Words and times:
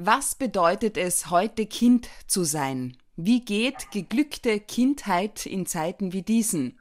Was 0.00 0.36
bedeutet 0.36 0.96
es, 0.96 1.28
heute 1.28 1.66
Kind 1.66 2.08
zu 2.28 2.44
sein? 2.44 2.96
Wie 3.16 3.44
geht 3.44 3.90
geglückte 3.90 4.60
Kindheit 4.60 5.44
in 5.44 5.66
Zeiten 5.66 6.12
wie 6.12 6.22
diesen? 6.22 6.78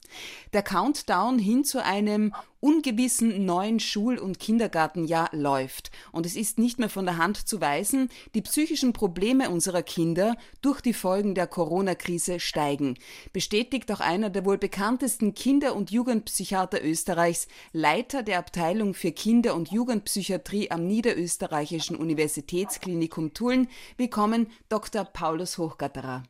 Der 0.54 0.62
Countdown 0.62 1.40
hin 1.40 1.64
zu 1.64 1.83
einem 1.83 2.35
ungewissen 2.59 3.46
neuen 3.46 3.80
Schul- 3.80 4.17
und 4.17 4.40
Kindergartenjahr 4.40 5.30
läuft. 5.32 5.92
Und 6.12 6.25
es 6.25 6.35
ist 6.35 6.58
nicht 6.58 6.80
mehr 6.80 6.90
von 6.90 7.06
der 7.06 7.17
Hand 7.17 7.48
zu 7.48 7.62
weisen, 7.62 8.10
die 8.34 8.41
psychischen 8.41 8.94
Probleme 8.94 9.50
unserer 9.50 9.84
Kinder 9.84 10.36
durch 10.62 10.82
die 10.82 10.94
Folgen 10.94 11.36
der 11.36 11.48
Corona-Krise 11.48 12.40
steigen. 12.40 12.98
Bestätigt 13.34 13.91
auch 13.91 14.00
einer 14.00 14.30
der 14.30 14.46
wohl 14.46 14.58
bekanntesten 14.58 15.34
Kinder- 15.34 15.76
und 15.76 15.91
Jugendpsychiater 15.91 16.84
Österreichs, 16.84 17.48
Leiter 17.73 18.23
der 18.23 18.40
Abteilung 18.40 18.94
für 18.94 19.12
Kinder- 19.12 19.55
und 19.55 19.71
Jugendpsychiatrie 19.71 20.71
am 20.71 20.88
Niederösterreichischen 20.88 21.96
Universitätsklinikum 21.96 23.34
Tulln. 23.34 23.68
Willkommen, 23.98 24.48
Dr. 24.70 25.05
Paulus 25.05 25.58
Hochgatterer. 25.58 26.23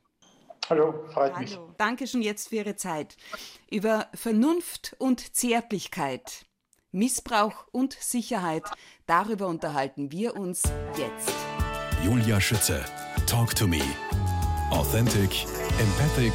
Hallo, 0.70 1.06
freut 1.14 1.34
Hallo. 1.34 1.42
mich. 1.42 1.58
Danke 1.78 2.08
schon 2.08 2.22
jetzt 2.22 2.50
für 2.50 2.56
Ihre 2.58 2.76
Zeit. 2.76 3.18
Über 3.70 4.08
Vernunft 4.14 4.96
und 5.00 5.36
Zärtlichkeit, 5.36 6.46
Missbrauch 6.92 7.66
und 7.72 7.94
Sicherheit, 7.94 8.64
darüber 9.06 9.48
unterhalten 9.48 10.12
wir 10.12 10.36
uns 10.36 10.64
jetzt. 10.98 11.32
Julia 12.04 12.40
Schütze, 12.40 12.84
Talk 13.26 13.56
to 13.56 13.68
Me. 13.68 13.82
Authentic, 14.72 15.46
empathic, 15.80 16.34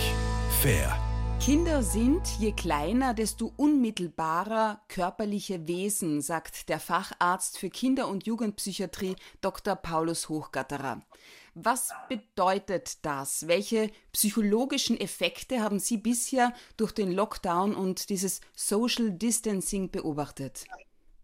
fair. 0.61 0.99
Kinder 1.45 1.83
sind, 1.83 2.23
je 2.39 2.53
kleiner, 2.53 3.15
desto 3.15 3.53
unmittelbarer 3.57 4.81
körperliche 4.87 5.67
Wesen, 5.67 6.21
sagt 6.21 6.69
der 6.69 6.79
Facharzt 6.79 7.59
für 7.59 7.69
Kinder- 7.69 8.07
und 8.07 8.27
Jugendpsychiatrie 8.27 9.17
Dr. 9.41 9.75
Paulus 9.75 10.29
Hochgatterer. 10.29 11.03
Was 11.55 11.91
bedeutet 12.09 13.05
das? 13.05 13.47
Welche 13.47 13.91
psychologischen 14.13 14.99
Effekte 14.99 15.61
haben 15.61 15.79
Sie 15.79 15.99
bisher 15.99 16.53
durch 16.79 16.93
den 16.93 17.13
Lockdown 17.13 17.75
und 17.75 18.09
dieses 18.09 18.41
Social 18.55 19.11
Distancing 19.11 19.91
beobachtet? 19.91 20.65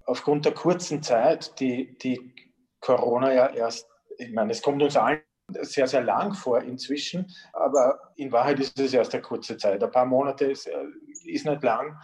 Aufgrund 0.05 0.45
der 0.45 0.53
kurzen 0.53 1.03
Zeit, 1.03 1.59
die, 1.61 1.97
die 1.99 2.35
Corona 2.81 3.33
ja 3.33 3.49
erst, 3.49 3.89
ich 4.19 4.33
meine, 4.33 4.53
es 4.53 4.61
kommt 4.61 4.83
uns 4.83 4.97
allen 4.97 5.23
sehr, 5.63 5.87
sehr 5.87 6.03
lang 6.03 6.35
vor 6.35 6.61
inzwischen, 6.61 7.35
aber 7.55 8.13
in 8.17 8.31
Wahrheit 8.31 8.61
ist 8.61 8.79
es 8.79 8.93
erst 8.93 9.15
eine 9.15 9.23
kurze 9.23 9.57
Zeit. 9.57 9.83
Ein 9.83 9.91
paar 9.91 10.05
Monate 10.05 10.45
ist, 10.47 10.67
äh, 10.67 10.85
ist 11.25 11.47
nicht 11.47 11.63
lang. 11.63 11.99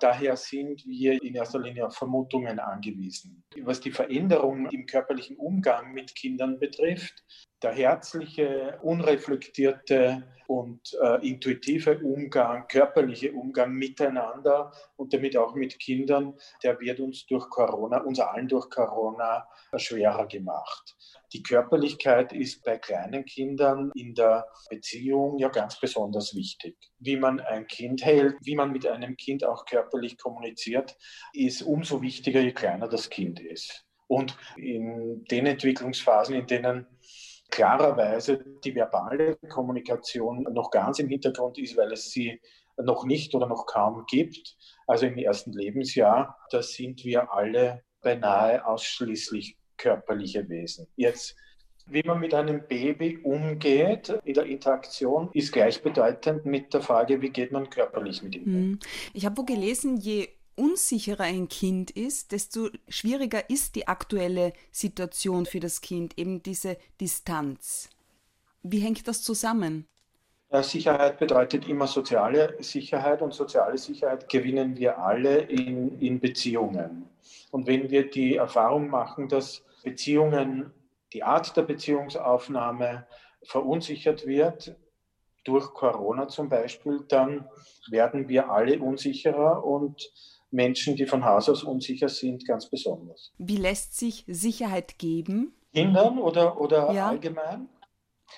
Daher 0.00 0.36
sind 0.36 0.86
wir 0.86 1.20
in 1.22 1.34
erster 1.34 1.58
Linie 1.58 1.86
auf 1.86 1.96
Vermutungen 1.96 2.58
angewiesen. 2.60 3.42
Was 3.62 3.80
die 3.80 3.90
Veränderung 3.90 4.66
im 4.70 4.86
körperlichen 4.86 5.36
Umgang 5.36 5.92
mit 5.92 6.14
Kindern 6.14 6.58
betrifft, 6.58 7.24
der 7.62 7.72
herzliche, 7.72 8.78
unreflektierte 8.82 10.22
und 10.46 10.80
äh, 11.02 11.28
intuitive 11.28 11.98
Umgang, 11.98 12.68
körperliche 12.68 13.32
Umgang 13.32 13.72
miteinander 13.72 14.72
und 14.96 15.12
damit 15.12 15.36
auch 15.36 15.54
mit 15.54 15.78
Kindern, 15.80 16.34
der 16.62 16.78
wird 16.80 17.00
uns 17.00 17.26
durch 17.26 17.48
Corona, 17.50 17.98
uns 18.02 18.20
allen 18.20 18.46
durch 18.46 18.70
Corona 18.70 19.48
schwerer 19.76 20.26
gemacht. 20.26 20.96
Die 21.34 21.42
Körperlichkeit 21.42 22.32
ist 22.32 22.64
bei 22.64 22.78
kleinen 22.78 23.24
Kindern 23.26 23.90
in 23.94 24.14
der 24.14 24.46
Beziehung 24.70 25.38
ja 25.38 25.48
ganz 25.48 25.78
besonders 25.78 26.34
wichtig. 26.34 26.76
Wie 26.98 27.16
man 27.16 27.40
ein 27.40 27.66
Kind 27.66 28.02
hält, 28.02 28.36
wie 28.42 28.54
man 28.54 28.72
mit 28.72 28.86
einem 28.86 29.16
Kind 29.16 29.44
auch 29.44 29.66
körperlich 29.66 30.16
kommuniziert, 30.16 30.96
ist 31.34 31.62
umso 31.62 32.00
wichtiger, 32.00 32.40
je 32.40 32.52
kleiner 32.52 32.88
das 32.88 33.10
Kind 33.10 33.40
ist. 33.40 33.84
Und 34.06 34.38
in 34.56 35.24
den 35.30 35.44
Entwicklungsphasen, 35.44 36.34
in 36.34 36.46
denen 36.46 36.86
klarerweise 37.50 38.42
die 38.64 38.74
verbale 38.74 39.36
Kommunikation 39.50 40.44
noch 40.50 40.70
ganz 40.70 40.98
im 40.98 41.08
Hintergrund 41.08 41.58
ist, 41.58 41.76
weil 41.76 41.92
es 41.92 42.10
sie 42.10 42.40
noch 42.78 43.04
nicht 43.04 43.34
oder 43.34 43.46
noch 43.46 43.66
kaum 43.66 44.04
gibt, 44.08 44.56
also 44.86 45.04
im 45.04 45.18
ersten 45.18 45.52
Lebensjahr, 45.52 46.38
da 46.50 46.62
sind 46.62 47.04
wir 47.04 47.30
alle 47.32 47.82
beinahe 48.00 48.64
ausschließlich 48.64 49.57
körperliche 49.78 50.48
Wesen. 50.48 50.86
Jetzt, 50.96 51.36
wie 51.86 52.02
man 52.02 52.20
mit 52.20 52.34
einem 52.34 52.66
Baby 52.66 53.18
umgeht 53.22 54.12
in 54.24 54.34
der 54.34 54.44
Interaktion, 54.44 55.30
ist 55.32 55.52
gleichbedeutend 55.52 56.44
mit 56.44 56.74
der 56.74 56.82
Frage, 56.82 57.22
wie 57.22 57.30
geht 57.30 57.52
man 57.52 57.70
körperlich 57.70 58.22
mit 58.22 58.34
ihm 58.34 58.42
um. 58.42 58.52
Hm. 58.52 58.78
Ich 59.14 59.24
habe 59.24 59.38
wo 59.38 59.44
gelesen, 59.44 59.96
je 59.96 60.28
unsicherer 60.56 61.24
ein 61.24 61.48
Kind 61.48 61.90
ist, 61.92 62.32
desto 62.32 62.68
schwieriger 62.88 63.48
ist 63.48 63.76
die 63.76 63.86
aktuelle 63.86 64.52
Situation 64.72 65.46
für 65.46 65.60
das 65.60 65.80
Kind, 65.80 66.18
eben 66.18 66.42
diese 66.42 66.76
Distanz. 67.00 67.88
Wie 68.62 68.80
hängt 68.80 69.06
das 69.06 69.22
zusammen? 69.22 69.86
Sicherheit 70.62 71.18
bedeutet 71.18 71.68
immer 71.68 71.86
soziale 71.86 72.56
Sicherheit 72.60 73.20
und 73.20 73.34
soziale 73.34 73.76
Sicherheit 73.76 74.28
gewinnen 74.28 74.76
wir 74.76 74.98
alle 74.98 75.40
in, 75.42 75.98
in 76.00 76.20
Beziehungen. 76.20 77.04
Und 77.50 77.66
wenn 77.66 77.90
wir 77.90 78.10
die 78.10 78.36
Erfahrung 78.36 78.88
machen, 78.88 79.28
dass 79.28 79.62
Beziehungen, 79.90 80.72
die 81.12 81.22
Art 81.22 81.56
der 81.56 81.62
Beziehungsaufnahme 81.62 83.06
verunsichert 83.42 84.26
wird, 84.26 84.76
durch 85.44 85.72
Corona 85.72 86.28
zum 86.28 86.48
Beispiel, 86.48 87.04
dann 87.08 87.48
werden 87.90 88.28
wir 88.28 88.50
alle 88.50 88.78
unsicherer 88.80 89.64
und 89.64 90.12
Menschen, 90.50 90.96
die 90.96 91.06
von 91.06 91.24
Haus 91.24 91.48
aus 91.48 91.62
unsicher 91.62 92.08
sind, 92.08 92.46
ganz 92.46 92.68
besonders. 92.68 93.32
Wie 93.38 93.56
lässt 93.56 93.98
sich 93.98 94.24
Sicherheit 94.26 94.98
geben? 94.98 95.54
Kindern 95.72 96.18
oder, 96.18 96.60
oder 96.60 96.92
ja. 96.92 97.08
allgemein? 97.08 97.68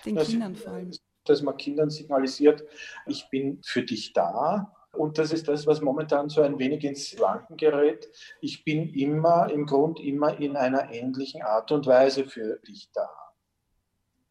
Den 0.05 0.17
das, 0.17 0.29
Kindern 0.29 0.55
vor 0.55 0.73
allem. 0.73 0.91
Dass 1.25 1.43
man 1.43 1.57
Kindern 1.57 1.91
signalisiert, 1.91 2.65
ich 3.07 3.29
bin 3.31 3.61
für 3.65 3.83
dich 3.83 4.13
da, 4.13 4.73
und 4.93 5.19
das 5.19 5.33
ist 5.33 5.49
das, 5.49 5.67
was 5.67 5.81
momentan 5.81 6.29
so 6.29 6.43
ein 6.43 6.59
wenig 6.59 6.85
ins 6.85 7.19
Wanken 7.19 7.57
gerät. 7.57 8.09
Ich 8.41 8.65
bin 8.65 8.93
immer, 8.95 9.51
im 9.51 9.67
Grund 9.67 10.01
immer 10.01 10.39
in 10.39 10.57
einer 10.57 10.93
ähnlichen 10.93 11.43
Art 11.43 11.71
und 11.73 11.87
Weise 11.87 12.25
für 12.25 12.59
dich 12.67 12.91
da. 12.93 13.09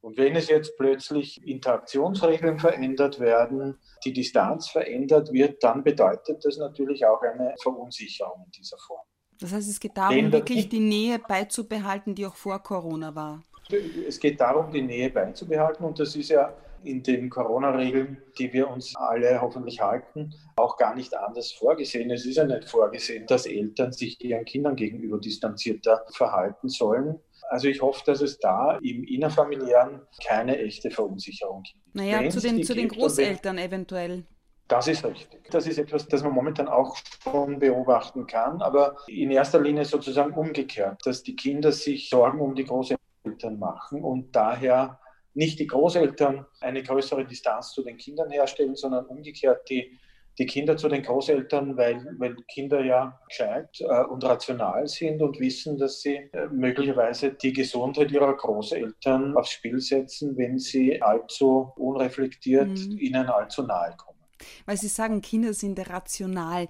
Und 0.01 0.17
wenn 0.17 0.35
es 0.35 0.47
jetzt 0.47 0.77
plötzlich 0.77 1.45
Interaktionsregeln 1.45 2.57
verändert 2.59 3.19
werden, 3.19 3.77
die 4.05 4.13
Distanz 4.13 4.69
verändert 4.69 5.33
wird, 5.33 5.61
dann 5.63 5.83
bedeutet 5.83 6.43
das 6.43 6.57
natürlich 6.57 7.05
auch 7.05 7.21
eine 7.21 7.53
Verunsicherung 7.61 8.43
in 8.45 8.51
dieser 8.51 8.77
Form. 8.77 9.05
Das 9.41 9.51
heißt, 9.53 9.69
es 9.69 9.79
geht 9.79 9.97
darum, 9.97 10.31
wirklich 10.31 10.69
die 10.69 10.79
Nähe 10.79 11.19
beizubehalten, 11.19 12.15
die 12.15 12.25
auch 12.25 12.35
vor 12.35 12.59
Corona 12.59 13.13
war. 13.13 13.41
Es 14.07 14.19
geht 14.19 14.41
darum, 14.41 14.71
die 14.71 14.81
Nähe 14.81 15.09
beizubehalten 15.09 15.85
und 15.85 15.99
das 15.99 16.15
ist 16.15 16.29
ja 16.29 16.53
in 16.83 17.03
den 17.03 17.29
Corona-Regeln, 17.29 18.21
die 18.37 18.51
wir 18.53 18.69
uns 18.69 18.95
alle 18.95 19.41
hoffentlich 19.41 19.81
halten, 19.81 20.33
auch 20.55 20.77
gar 20.77 20.95
nicht 20.95 21.15
anders 21.15 21.51
vorgesehen. 21.51 22.11
Es 22.11 22.25
ist 22.25 22.37
ja 22.37 22.45
nicht 22.45 22.69
vorgesehen, 22.69 23.25
dass 23.27 23.45
Eltern 23.45 23.91
sich 23.91 24.23
ihren 24.23 24.45
Kindern 24.45 24.75
gegenüber 24.75 25.19
distanzierter 25.19 26.05
verhalten 26.11 26.69
sollen. 26.69 27.19
Also 27.49 27.67
ich 27.67 27.81
hoffe, 27.81 28.03
dass 28.05 28.21
es 28.21 28.37
da 28.39 28.77
im 28.83 29.03
innerfamiliären 29.03 30.01
keine 30.25 30.57
echte 30.59 30.91
Verunsicherung 30.91 31.63
gibt. 31.63 31.95
Naja, 31.95 32.29
zu 32.29 32.39
den, 32.39 32.63
zu 32.63 32.75
den 32.75 32.87
Großeltern 32.87 33.57
eventuell. 33.57 34.23
Das 34.67 34.87
ist 34.87 35.03
richtig. 35.03 35.41
Das 35.49 35.65
ist 35.65 35.79
etwas, 35.79 36.07
das 36.07 36.21
man 36.23 36.31
momentan 36.31 36.67
auch 36.67 36.95
schon 37.23 37.57
beobachten 37.57 38.27
kann, 38.27 38.61
aber 38.61 38.97
in 39.07 39.31
erster 39.31 39.59
Linie 39.59 39.83
sozusagen 39.83 40.33
umgekehrt, 40.33 41.01
dass 41.05 41.23
die 41.23 41.35
Kinder 41.35 41.71
sich 41.71 42.07
Sorgen 42.07 42.39
um 42.39 42.53
die 42.53 42.65
Großeltern 42.65 43.57
machen 43.57 44.03
und 44.03 44.35
daher 44.35 44.99
nicht 45.33 45.59
die 45.59 45.67
Großeltern 45.67 46.45
eine 46.59 46.83
größere 46.83 47.25
Distanz 47.25 47.73
zu 47.73 47.83
den 47.83 47.97
Kindern 47.97 48.31
herstellen, 48.31 48.75
sondern 48.75 49.05
umgekehrt 49.05 49.69
die, 49.69 49.97
die 50.37 50.45
Kinder 50.45 50.77
zu 50.77 50.87
den 50.87 51.03
Großeltern, 51.03 51.75
weil, 51.77 52.15
weil 52.17 52.35
Kinder 52.51 52.83
ja 52.83 53.19
gescheit 53.27 53.81
äh, 53.81 54.03
und 54.05 54.23
rational 54.23 54.87
sind 54.87 55.21
und 55.21 55.39
wissen, 55.39 55.77
dass 55.77 56.01
sie 56.01 56.15
äh, 56.15 56.47
möglicherweise 56.51 57.31
die 57.33 57.53
Gesundheit 57.53 58.11
ihrer 58.11 58.35
Großeltern 58.35 59.35
aufs 59.35 59.51
Spiel 59.51 59.79
setzen, 59.79 60.37
wenn 60.37 60.57
sie 60.57 61.01
allzu 61.01 61.73
unreflektiert 61.75 62.69
mhm. 62.69 62.97
ihnen 62.97 63.27
allzu 63.27 63.63
nahe 63.63 63.95
kommen. 63.97 64.19
Weil 64.65 64.77
Sie 64.77 64.87
sagen, 64.87 65.21
Kinder 65.21 65.53
sind 65.53 65.77
rational. 65.89 66.67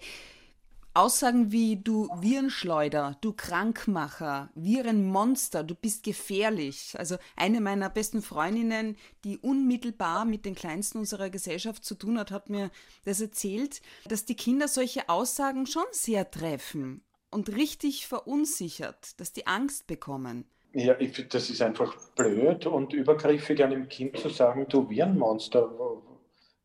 Aussagen 0.95 1.51
wie 1.51 1.77
du 1.77 2.09
Virenschleuder, 2.19 3.15
du 3.21 3.33
Krankmacher, 3.33 4.49
Virenmonster, 4.55 5.63
du 5.63 5.75
bist 5.75 6.03
gefährlich. 6.03 6.95
Also 6.97 7.17
eine 7.35 7.61
meiner 7.61 7.89
besten 7.89 8.23
Freundinnen, 8.23 8.97
die 9.23 9.37
unmittelbar 9.37 10.25
mit 10.25 10.45
den 10.45 10.55
Kleinsten 10.55 10.97
unserer 10.97 11.29
Gesellschaft 11.29 11.85
zu 11.85 11.93
tun 11.93 12.17
hat, 12.17 12.31
hat 12.31 12.49
mir 12.49 12.71
das 13.05 13.21
erzählt, 13.21 13.81
dass 14.07 14.25
die 14.25 14.35
Kinder 14.35 14.67
solche 14.67 15.07
Aussagen 15.09 15.67
schon 15.67 15.85
sehr 15.91 16.29
treffen 16.31 17.03
und 17.29 17.55
richtig 17.55 18.07
verunsichert, 18.07 19.19
dass 19.19 19.31
die 19.31 19.45
Angst 19.45 19.85
bekommen. 19.85 20.45
Ja, 20.73 20.99
ich 20.99 21.27
das 21.29 21.51
ist 21.51 21.61
einfach 21.61 21.95
blöd 22.15 22.65
und 22.65 22.93
übergriffig 22.93 23.63
einem 23.63 23.89
Kind 23.89 24.17
zu 24.17 24.29
sagen, 24.29 24.65
du 24.67 24.89
Virenmonster, 24.89 25.69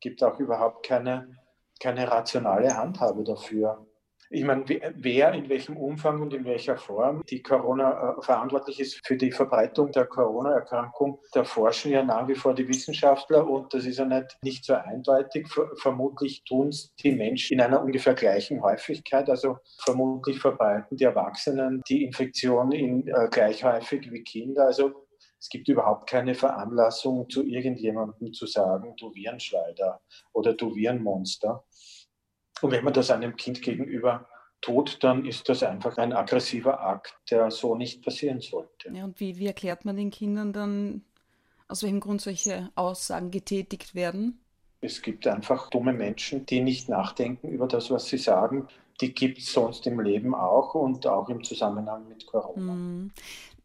gibt 0.00 0.22
auch 0.22 0.38
überhaupt 0.40 0.86
keine, 0.86 1.38
keine 1.78 2.10
rationale 2.10 2.74
Handhabe 2.74 3.22
dafür 3.22 3.86
Ich 4.34 4.42
meine, 4.42 4.64
wer 4.96 5.32
in 5.32 5.48
welchem 5.48 5.76
Umfang 5.76 6.20
und 6.20 6.34
in 6.34 6.44
welcher 6.44 6.76
Form 6.76 7.22
die 7.31 7.40
Corona 7.40 8.16
äh, 8.19 8.22
verantwortlich 8.22 8.81
ist 8.81 9.00
für 9.06 9.16
die 9.16 9.31
Verbreitung 9.31 9.92
der 9.92 10.06
Corona-Erkrankung, 10.06 11.20
da 11.32 11.44
forschen 11.44 11.92
ja 11.92 12.02
nach 12.02 12.26
wie 12.26 12.34
vor 12.34 12.52
die 12.52 12.66
Wissenschaftler 12.66 13.48
und 13.48 13.72
das 13.72 13.84
ist 13.84 13.98
ja 13.98 14.04
nicht, 14.04 14.36
nicht 14.42 14.64
so 14.64 14.75
eindeutig. 14.75 15.46
Vermutlich 15.76 16.42
tun 16.42 16.70
es 16.70 16.92
die 16.96 17.12
Menschen 17.12 17.54
in 17.54 17.60
einer 17.60 17.81
ungefähr 17.81 18.14
gleichen 18.14 18.60
Häufigkeit. 18.60 19.31
Also 19.31 19.58
vermutlich 19.84 20.40
verbreiten 20.40 20.96
die 20.96 21.04
Erwachsenen 21.04 21.81
die 21.88 22.02
Infektion 22.02 22.72
in, 22.72 23.06
äh, 23.06 23.28
gleich 23.31 23.62
häufig 23.62 24.10
wie 24.10 24.25
Kinder. 24.25 24.66
Also 24.66 25.06
es 25.38 25.48
gibt 25.48 25.69
überhaupt 25.69 26.10
keine 26.10 26.34
Veranlassung, 26.34 27.31
zu 27.31 27.46
irgendjemandem 27.46 28.32
zu 28.32 28.46
sagen, 28.46 28.94
du 28.98 29.14
Virenschleider 29.14 30.00
oder 30.32 30.54
du 30.54 30.75
Virenmonster. 30.75 31.64
Und 32.60 32.70
wenn 32.70 32.84
man 32.84 32.92
das 32.92 33.10
einem 33.10 33.36
Kind 33.36 33.62
gegenüber 33.62 34.26
tut, 34.60 35.02
dann 35.02 35.24
ist 35.26 35.48
das 35.48 35.62
einfach 35.62 35.98
ein 35.98 36.12
aggressiver 36.12 36.80
Akt, 36.80 37.14
der 37.30 37.50
so 37.50 37.74
nicht 37.74 38.02
passieren 38.02 38.40
sollte. 38.40 38.90
Ja, 38.92 39.04
und 39.04 39.20
wie, 39.20 39.38
wie 39.38 39.46
erklärt 39.46 39.84
man 39.84 39.96
den 39.96 40.10
Kindern 40.10 40.52
dann, 40.52 41.02
aus 41.68 41.82
welchem 41.82 42.00
Grund 42.00 42.20
solche 42.20 42.70
Aussagen 42.74 43.30
getätigt 43.30 43.94
werden? 43.94 44.40
Es 44.80 45.02
gibt 45.02 45.26
einfach 45.26 45.70
dumme 45.70 45.92
Menschen, 45.92 46.44
die 46.46 46.60
nicht 46.60 46.88
nachdenken 46.88 47.48
über 47.48 47.66
das, 47.66 47.90
was 47.90 48.06
sie 48.06 48.18
sagen. 48.18 48.68
Die 49.00 49.14
gibt 49.14 49.38
es 49.38 49.52
sonst 49.52 49.86
im 49.86 50.00
Leben 50.00 50.34
auch 50.34 50.74
und 50.74 51.06
auch 51.06 51.28
im 51.28 51.42
Zusammenhang 51.42 52.06
mit 52.08 52.26
Corona. 52.26 52.72
Hm. 52.72 53.10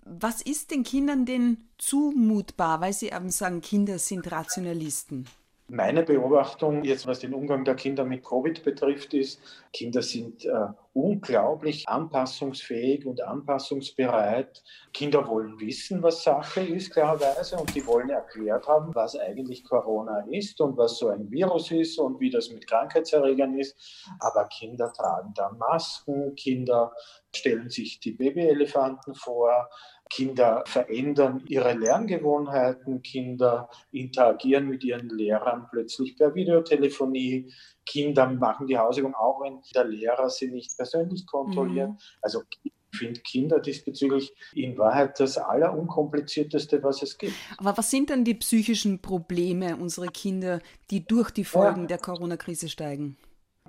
Was 0.06 0.42
ist 0.42 0.72
den 0.72 0.84
Kindern 0.84 1.26
denn 1.26 1.70
zumutbar, 1.78 2.82
weil 2.82 2.94
Sie 2.94 3.10
eben 3.10 3.30
sagen, 3.30 3.62
Kinder 3.62 4.00
sind 4.00 4.32
Rationalisten? 4.32 5.28
Meine 5.72 6.02
Beobachtung, 6.02 6.84
jetzt 6.84 7.06
was 7.06 7.20
den 7.20 7.36
Umgang 7.36 7.64
der 7.64 7.76
Kinder 7.76 8.04
mit 8.04 8.24
Covid 8.24 8.64
betrifft, 8.64 9.14
ist, 9.14 9.40
Kinder 9.72 10.02
sind 10.02 10.44
äh, 10.44 10.68
unglaublich 10.94 11.88
anpassungsfähig 11.88 13.06
und 13.06 13.22
anpassungsbereit. 13.22 14.64
Kinder 14.94 15.28
wollen 15.28 15.60
wissen, 15.60 16.02
was 16.02 16.24
Sache 16.24 16.62
ist, 16.62 16.92
klarerweise, 16.92 17.56
und 17.58 17.76
die 17.76 17.86
wollen 17.86 18.10
erklärt 18.10 18.68
haben, 18.68 18.96
was 18.96 19.16
eigentlich 19.16 19.64
Corona 19.64 20.26
ist 20.32 20.60
und 20.60 20.76
was 20.76 20.98
so 20.98 21.10
ein 21.10 21.30
Virus 21.30 21.70
ist 21.70 22.00
und 22.00 22.20
wie 22.20 22.32
das 22.32 22.50
mit 22.50 22.66
Krankheitserregern 22.66 23.54
ist. 23.60 23.78
Aber 24.20 24.48
Kinder 24.48 24.92
tragen 24.92 25.36
dann 25.36 25.60
Masken, 25.60 26.34
Kinder 26.34 26.92
stellen 27.36 27.70
sich 27.70 28.00
die 28.00 28.14
Babyelefanten 28.14 29.14
vor, 29.14 29.70
Kinder 30.10 30.64
verändern 30.66 31.44
ihre 31.48 31.74
Lerngewohnheiten, 31.74 33.02
Kinder 33.04 33.70
interagieren 33.92 34.68
mit 34.68 34.84
ihren 34.84 35.10
Lehrern 35.10 35.68
plötzlich 35.72 36.18
per 36.18 36.34
Videotelefonie, 36.34 37.54
Kinder 37.86 38.28
machen 38.28 38.68
die 38.68 38.78
Hausübung 38.78 39.16
auch, 39.16 39.42
wenn 39.42 39.60
der 39.74 39.86
Lehrer 39.86 40.30
sie 40.30 40.50
nicht 40.50 40.76
persönlich 40.76 41.26
kontrolliert. 41.26 41.90
Mhm. 41.90 41.98
Also 42.22 42.42
ich 42.64 42.72
finde 42.92 43.20
Kinder 43.22 43.60
diesbezüglich 43.60 44.34
in 44.54 44.78
Wahrheit 44.78 45.20
das 45.20 45.38
Allerunkomplizierteste, 45.38 46.82
was 46.84 47.02
es 47.02 47.18
gibt. 47.18 47.34
Aber 47.58 47.78
was 47.78 47.92
sind 47.92 48.10
denn 48.10 48.24
die 48.24 48.34
psychischen 48.34 49.02
Probleme 49.02 49.78
unserer 49.78 50.08
Kinder, 50.08 50.60
die 50.90 51.06
durch 51.06 51.32
die 51.32 51.46
Folgen 51.46 51.82
ja. 51.82 51.88
der 51.88 51.98
Corona-Krise 52.00 52.70
steigen? 52.70 53.18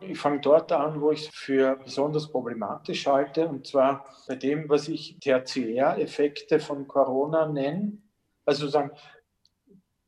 Ich 0.03 0.19
fange 0.19 0.41
dort 0.41 0.73
an, 0.73 1.01
wo 1.01 1.11
ich 1.13 1.29
es 1.29 1.35
für 1.35 1.77
besonders 1.77 2.31
problematisch 2.31 3.07
halte, 3.07 3.47
und 3.47 3.67
zwar 3.67 4.05
bei 4.27 4.35
dem, 4.35 4.69
was 4.69 4.89
ich 4.89 5.19
Tertiäreffekte 5.21 6.59
von 6.59 6.89
Corona 6.89 7.47
nenne. 7.47 7.99
Also 8.45 8.69
sagen, 8.69 8.91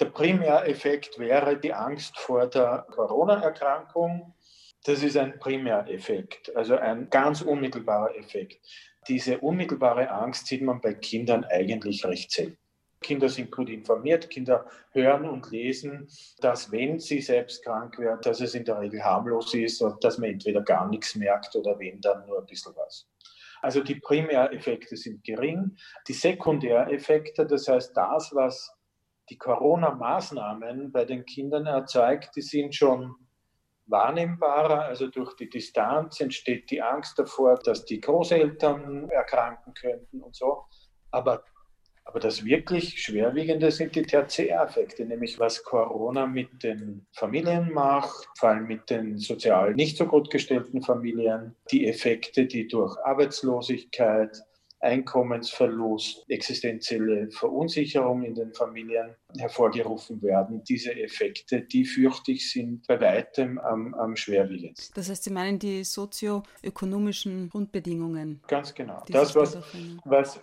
der 0.01 0.07
Primäreffekt 0.07 1.19
wäre 1.19 1.59
die 1.59 1.75
Angst 1.75 2.19
vor 2.19 2.47
der 2.47 2.87
Corona-Erkrankung. 2.91 4.35
Das 4.85 5.03
ist 5.03 5.17
ein 5.17 5.39
Primäreffekt, 5.39 6.57
also 6.57 6.77
ein 6.77 7.09
ganz 7.09 7.43
unmittelbarer 7.43 8.17
Effekt. 8.17 8.67
Diese 9.07 9.39
unmittelbare 9.39 10.11
Angst 10.11 10.47
sieht 10.47 10.63
man 10.63 10.81
bei 10.81 10.95
Kindern 10.95 11.45
eigentlich 11.45 12.05
recht 12.05 12.33
selten. 12.33 12.62
Kinder 13.03 13.29
sind 13.29 13.51
gut 13.51 13.69
informiert, 13.69 14.31
Kinder 14.31 14.67
hören 14.93 15.29
und 15.29 15.51
lesen, 15.51 16.09
dass 16.41 16.73
wenn 16.73 16.99
sie 16.99 17.21
selbst 17.21 17.65
krank 17.65 17.99
werden, 17.99 18.21
dass 18.23 18.41
es 18.41 18.55
in 18.55 18.65
der 18.65 18.81
Regel 18.81 19.03
harmlos 19.05 19.53
ist 19.55 19.83
und 19.83 20.03
dass 20.03 20.19
man 20.19 20.31
entweder 20.31 20.63
gar 20.63 20.89
nichts 20.89 21.15
merkt 21.15 21.55
oder 21.57 21.79
wenn 21.79 22.01
dann 22.01 22.27
nur 22.27 22.39
ein 22.39 22.47
bisschen 22.47 22.75
was. 22.77 23.09
Also 23.61 23.81
die 23.81 23.95
Primäreffekte 23.95 24.97
sind 24.97 25.23
gering. 25.23 25.77
Die 26.09 26.13
Sekundäreffekte, 26.13 27.47
das 27.47 27.69
heißt 27.69 27.97
das, 27.97 28.31
was 28.35 28.73
die 29.31 29.39
Corona-Maßnahmen 29.39 30.91
bei 30.91 31.05
den 31.05 31.25
Kindern 31.25 31.67
erzeugt, 31.67 32.35
die 32.35 32.43
sind 32.43 32.75
schon 32.75 33.15
wahrnehmbarer. 33.87 34.83
Also 34.83 35.07
durch 35.09 35.37
die 35.37 35.49
Distanz 35.49 36.21
entsteht 36.21 36.71
die 36.71 36.83
Angst 36.83 37.19
davor, 37.19 37.55
dass 37.55 37.85
die 37.85 38.01
Großeltern 38.01 39.09
erkranken 39.11 39.75
könnten 39.75 40.21
und 40.21 40.35
so. 40.35 40.65
Aber 41.13 41.45
aber 42.13 42.21
das 42.21 42.45
wirklich 42.45 43.03
Schwerwiegende 43.03 43.71
sind 43.71 43.95
die 43.95 44.03
Tertiäreffekte, 44.03 45.07
nämlich 45.07 45.39
was 45.39 45.65
Corona 45.65 46.27
mit 46.27 46.63
den 46.63 47.07
Familien 47.13 47.73
macht, 47.73 48.29
vor 48.39 48.51
allem 48.51 48.67
mit 48.67 48.91
den 48.91 49.17
sozial 49.17 49.73
nicht 49.73 49.97
so 49.97 50.05
gut 50.05 50.31
gestellten 50.31 50.83
Familien, 50.83 51.57
die 51.71 51.87
Effekte, 51.87 52.45
die 52.45 52.69
durch 52.69 52.99
Arbeitslosigkeit, 53.03 54.43
Einkommensverlust, 54.81 56.29
existenzielle 56.29 57.31
Verunsicherung 57.31 58.25
in 58.25 58.35
den 58.35 58.53
Familien 58.53 59.15
hervorgerufen 59.39 60.21
werden. 60.21 60.63
Diese 60.65 60.95
Effekte, 60.95 61.63
die 61.63 61.87
fürchte 61.87 62.33
ich, 62.33 62.51
sind 62.51 62.87
bei 62.89 63.01
weitem 63.01 63.59
am, 63.59 63.95
am 63.95 64.17
schwerwiegendsten. 64.17 64.93
Das 64.95 65.09
heißt, 65.09 65.25
Sie 65.25 65.31
meinen 65.31 65.59
die 65.59 65.85
sozioökonomischen 65.85 67.49
Grundbedingungen? 67.49 68.43
Ganz 68.49 68.75
genau. 68.75 69.03
Das, 69.09 69.35
was, 69.35 69.57
was 70.05 70.41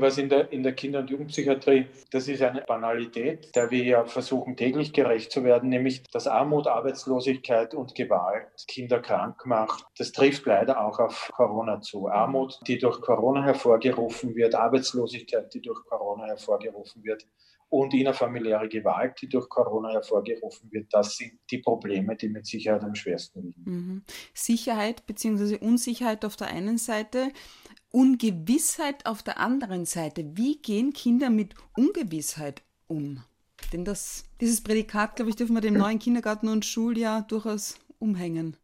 was 0.00 0.18
in 0.18 0.28
der, 0.28 0.52
in 0.52 0.62
der 0.62 0.74
Kinder- 0.74 1.00
und 1.00 1.10
Jugendpsychiatrie, 1.10 1.86
das 2.10 2.28
ist 2.28 2.42
eine 2.42 2.62
Banalität, 2.62 3.54
der 3.54 3.70
wir 3.70 3.84
ja 3.84 4.04
versuchen 4.04 4.56
täglich 4.56 4.92
gerecht 4.92 5.32
zu 5.32 5.44
werden, 5.44 5.68
nämlich 5.68 6.02
dass 6.12 6.26
Armut, 6.26 6.66
Arbeitslosigkeit 6.66 7.74
und 7.74 7.94
Gewalt 7.94 8.48
Kinder 8.68 9.00
krank 9.00 9.44
macht. 9.46 9.84
Das 9.98 10.12
trifft 10.12 10.46
leider 10.46 10.84
auch 10.84 10.98
auf 10.98 11.30
Corona 11.34 11.80
zu. 11.80 12.08
Armut, 12.08 12.58
die 12.66 12.78
durch 12.78 13.00
Corona 13.00 13.44
hervorgerufen 13.44 14.34
wird, 14.34 14.54
Arbeitslosigkeit, 14.54 15.52
die 15.54 15.60
durch 15.60 15.84
Corona 15.84 16.26
hervorgerufen 16.26 17.04
wird 17.04 17.26
und 17.68 17.94
innerfamiliäre 17.94 18.68
Gewalt, 18.68 19.20
die 19.20 19.28
durch 19.28 19.48
Corona 19.48 19.90
hervorgerufen 19.90 20.70
wird, 20.72 20.86
das 20.92 21.16
sind 21.16 21.32
die 21.50 21.58
Probleme, 21.58 22.16
die 22.16 22.28
mit 22.28 22.46
Sicherheit 22.46 22.82
am 22.82 22.94
schwersten 22.94 23.42
liegen. 23.42 23.62
Mhm. 23.64 24.02
Sicherheit 24.34 25.06
bzw. 25.06 25.58
Unsicherheit 25.58 26.24
auf 26.24 26.36
der 26.36 26.48
einen 26.48 26.78
Seite, 26.78 27.32
Ungewissheit 27.90 29.06
auf 29.06 29.22
der 29.22 29.40
anderen 29.40 29.84
Seite. 29.84 30.36
Wie 30.36 30.58
gehen 30.58 30.92
Kinder 30.92 31.30
mit 31.30 31.54
Ungewissheit 31.76 32.62
um? 32.86 33.22
Denn 33.72 33.84
das, 33.84 34.24
dieses 34.40 34.62
Prädikat, 34.62 35.16
glaube 35.16 35.30
ich, 35.30 35.36
dürfen 35.36 35.54
wir 35.54 35.60
dem 35.60 35.74
neuen 35.74 35.98
Kindergarten- 35.98 36.48
und 36.48 36.64
Schuljahr 36.64 37.22
durchaus 37.22 37.78
umhängen. 37.98 38.56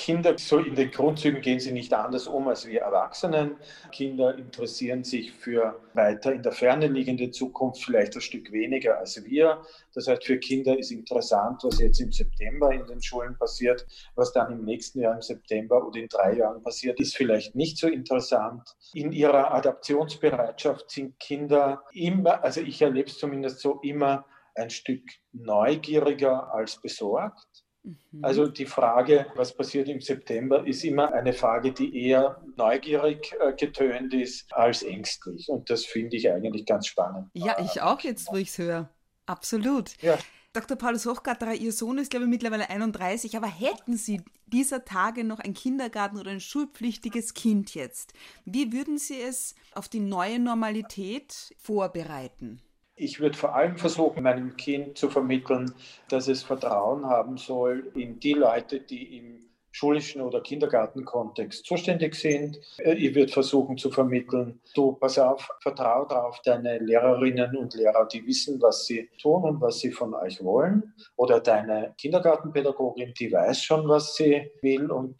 Kinder, 0.00 0.34
so 0.38 0.56
in 0.56 0.74
den 0.74 0.90
Grundzügen 0.90 1.42
gehen 1.42 1.60
sie 1.60 1.72
nicht 1.72 1.92
anders 1.92 2.26
um 2.26 2.48
als 2.48 2.66
wir 2.66 2.80
Erwachsenen. 2.80 3.56
Kinder 3.92 4.34
interessieren 4.34 5.04
sich 5.04 5.30
für 5.30 5.78
weiter 5.92 6.32
in 6.32 6.42
der 6.42 6.52
Ferne 6.52 6.86
liegende 6.86 7.30
Zukunft 7.30 7.84
vielleicht 7.84 8.14
ein 8.14 8.22
Stück 8.22 8.50
weniger 8.50 8.98
als 8.98 9.22
wir. 9.22 9.60
Das 9.92 10.08
heißt, 10.08 10.24
für 10.24 10.38
Kinder 10.38 10.78
ist 10.78 10.90
interessant, 10.90 11.62
was 11.64 11.80
jetzt 11.80 12.00
im 12.00 12.12
September 12.12 12.72
in 12.72 12.86
den 12.86 13.02
Schulen 13.02 13.36
passiert. 13.36 13.86
Was 14.14 14.32
dann 14.32 14.50
im 14.50 14.64
nächsten 14.64 15.00
Jahr 15.00 15.16
im 15.16 15.20
September 15.20 15.86
oder 15.86 16.00
in 16.00 16.08
drei 16.08 16.32
Jahren 16.32 16.62
passiert, 16.62 16.98
ist 16.98 17.14
vielleicht 17.14 17.54
nicht 17.54 17.76
so 17.76 17.86
interessant. 17.86 18.74
In 18.94 19.12
ihrer 19.12 19.52
Adaptionsbereitschaft 19.52 20.90
sind 20.90 21.20
Kinder 21.20 21.84
immer, 21.92 22.42
also 22.42 22.62
ich 22.62 22.80
erlebe 22.80 23.10
es 23.10 23.18
zumindest 23.18 23.60
so, 23.60 23.80
immer 23.82 24.24
ein 24.54 24.70
Stück 24.70 25.02
neugieriger 25.32 26.52
als 26.52 26.80
besorgt. 26.80 27.46
Mhm. 27.82 27.96
Also 28.22 28.46
die 28.46 28.66
Frage, 28.66 29.26
was 29.34 29.56
passiert 29.56 29.88
im 29.88 30.00
September, 30.00 30.66
ist 30.66 30.84
immer 30.84 31.12
eine 31.12 31.32
Frage, 31.32 31.72
die 31.72 32.06
eher 32.06 32.42
neugierig 32.56 33.34
äh, 33.40 33.52
getönt 33.54 34.12
ist 34.14 34.52
als 34.52 34.82
ängstlich. 34.82 35.48
Und 35.48 35.70
das 35.70 35.84
finde 35.84 36.16
ich 36.16 36.30
eigentlich 36.30 36.66
ganz 36.66 36.86
spannend. 36.86 37.28
Ja, 37.34 37.58
ich 37.60 37.80
auch 37.80 38.00
jetzt, 38.00 38.30
wo 38.30 38.36
ich 38.36 38.48
es 38.48 38.58
höre. 38.58 38.90
Absolut. 39.26 40.00
Ja. 40.02 40.18
Dr. 40.52 40.76
Paulus 40.76 41.06
Hochgatterer, 41.06 41.54
Ihr 41.54 41.72
Sohn 41.72 41.98
ist, 41.98 42.10
glaube 42.10 42.24
ich, 42.24 42.30
mittlerweile 42.30 42.68
31, 42.68 43.36
aber 43.36 43.46
hätten 43.46 43.96
Sie 43.96 44.20
dieser 44.46 44.84
Tage 44.84 45.22
noch 45.22 45.38
ein 45.38 45.54
Kindergarten 45.54 46.18
oder 46.18 46.32
ein 46.32 46.40
schulpflichtiges 46.40 47.34
Kind 47.34 47.76
jetzt, 47.76 48.14
wie 48.44 48.72
würden 48.72 48.98
Sie 48.98 49.20
es 49.20 49.54
auf 49.74 49.88
die 49.88 50.00
neue 50.00 50.40
Normalität 50.40 51.54
vorbereiten? 51.56 52.60
Ich 53.02 53.18
würde 53.18 53.38
vor 53.38 53.54
allem 53.54 53.78
versuchen, 53.78 54.24
meinem 54.24 54.58
Kind 54.58 54.98
zu 54.98 55.08
vermitteln, 55.08 55.72
dass 56.10 56.28
es 56.28 56.42
Vertrauen 56.42 57.06
haben 57.06 57.38
soll 57.38 57.90
in 57.94 58.20
die 58.20 58.34
Leute, 58.34 58.78
die 58.78 59.16
ihm 59.16 59.38
schulischen 59.70 60.20
oder 60.20 60.42
Kindergartenkontext 60.42 61.64
zuständig 61.64 62.14
sind. 62.14 62.60
Äh, 62.76 62.96
ich 62.96 63.14
würde 63.14 63.32
versuchen 63.32 63.78
zu 63.78 63.90
vermitteln, 63.90 64.60
du 64.74 64.92
pass 64.92 65.18
auf, 65.18 65.48
vertraue 65.62 66.08
darauf, 66.08 66.42
deine 66.42 66.76
Lehrerinnen 66.78 67.56
und 67.56 67.72
Lehrer, 67.74 68.06
die 68.06 68.26
wissen, 68.26 68.60
was 68.60 68.84
sie 68.84 69.08
tun 69.18 69.44
und 69.44 69.62
was 69.62 69.78
sie 69.78 69.92
von 69.92 70.12
euch 70.12 70.44
wollen. 70.44 70.92
Oder 71.16 71.40
deine 71.40 71.94
Kindergartenpädagogin, 71.96 73.14
die 73.18 73.32
weiß 73.32 73.62
schon, 73.62 73.88
was 73.88 74.14
sie 74.14 74.50
will 74.60 74.90
und 74.90 75.16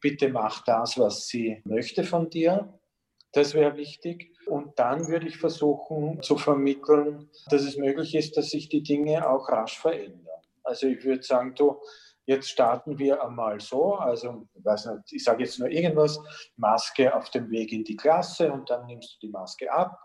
bitte 0.00 0.28
mach 0.28 0.62
das, 0.62 0.96
was 1.00 1.26
sie 1.26 1.62
möchte 1.64 2.04
von 2.04 2.30
dir. 2.30 2.78
Das 3.32 3.54
wäre 3.54 3.76
wichtig. 3.76 4.33
Und 4.46 4.78
dann 4.78 5.08
würde 5.08 5.26
ich 5.26 5.38
versuchen 5.38 6.22
zu 6.22 6.36
vermitteln, 6.36 7.30
dass 7.48 7.62
es 7.62 7.76
möglich 7.76 8.14
ist, 8.14 8.36
dass 8.36 8.50
sich 8.50 8.68
die 8.68 8.82
Dinge 8.82 9.28
auch 9.28 9.48
rasch 9.48 9.78
verändern. 9.78 10.20
Also 10.62 10.86
ich 10.86 11.04
würde 11.04 11.22
sagen, 11.22 11.54
du, 11.54 11.78
Jetzt 12.26 12.48
starten 12.48 12.98
wir 12.98 13.22
einmal 13.22 13.60
so, 13.60 13.96
also 13.96 14.46
ich, 14.54 14.64
weiß 14.64 14.86
nicht, 14.86 15.12
ich 15.12 15.24
sage 15.24 15.44
jetzt 15.44 15.58
nur 15.58 15.68
irgendwas, 15.68 16.18
Maske 16.56 17.14
auf 17.14 17.28
dem 17.30 17.50
Weg 17.50 17.70
in 17.72 17.84
die 17.84 17.96
Klasse 17.96 18.50
und 18.50 18.70
dann 18.70 18.86
nimmst 18.86 19.14
du 19.14 19.26
die 19.26 19.32
Maske 19.32 19.70
ab 19.70 19.98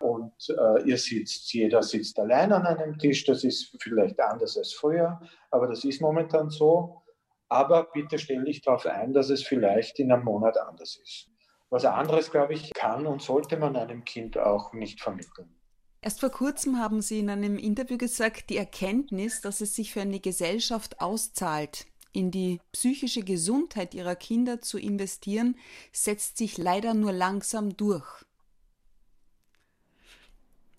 und 0.00 0.34
äh, 0.50 0.82
ihr 0.82 0.98
sitzt, 0.98 1.52
jeder 1.54 1.82
sitzt 1.82 2.18
allein 2.18 2.52
an 2.52 2.66
einem 2.66 2.98
Tisch, 2.98 3.24
das 3.24 3.42
ist 3.42 3.74
vielleicht 3.80 4.20
anders 4.20 4.58
als 4.58 4.74
früher, 4.74 5.18
aber 5.50 5.66
das 5.68 5.84
ist 5.84 6.02
momentan 6.02 6.50
so. 6.50 7.02
Aber 7.48 7.84
bitte 7.92 8.18
stell 8.18 8.44
dich 8.44 8.62
darauf 8.62 8.86
ein, 8.86 9.12
dass 9.12 9.28
es 9.28 9.42
vielleicht 9.42 9.98
in 9.98 10.10
einem 10.10 10.24
Monat 10.24 10.58
anders 10.58 10.96
ist. 10.96 11.31
Was 11.72 11.86
anderes, 11.86 12.30
glaube 12.30 12.52
ich, 12.52 12.70
kann 12.74 13.06
und 13.06 13.22
sollte 13.22 13.56
man 13.56 13.76
einem 13.76 14.04
Kind 14.04 14.36
auch 14.36 14.74
nicht 14.74 15.00
vermitteln. 15.00 15.48
Erst 16.02 16.20
vor 16.20 16.28
kurzem 16.28 16.78
haben 16.78 17.00
Sie 17.00 17.18
in 17.18 17.30
einem 17.30 17.56
Interview 17.56 17.96
gesagt, 17.96 18.50
die 18.50 18.58
Erkenntnis, 18.58 19.40
dass 19.40 19.62
es 19.62 19.74
sich 19.74 19.90
für 19.90 20.02
eine 20.02 20.20
Gesellschaft 20.20 21.00
auszahlt, 21.00 21.86
in 22.12 22.30
die 22.30 22.60
psychische 22.72 23.22
Gesundheit 23.22 23.94
ihrer 23.94 24.16
Kinder 24.16 24.60
zu 24.60 24.76
investieren, 24.76 25.56
setzt 25.92 26.36
sich 26.36 26.58
leider 26.58 26.92
nur 26.92 27.12
langsam 27.12 27.74
durch. 27.74 28.22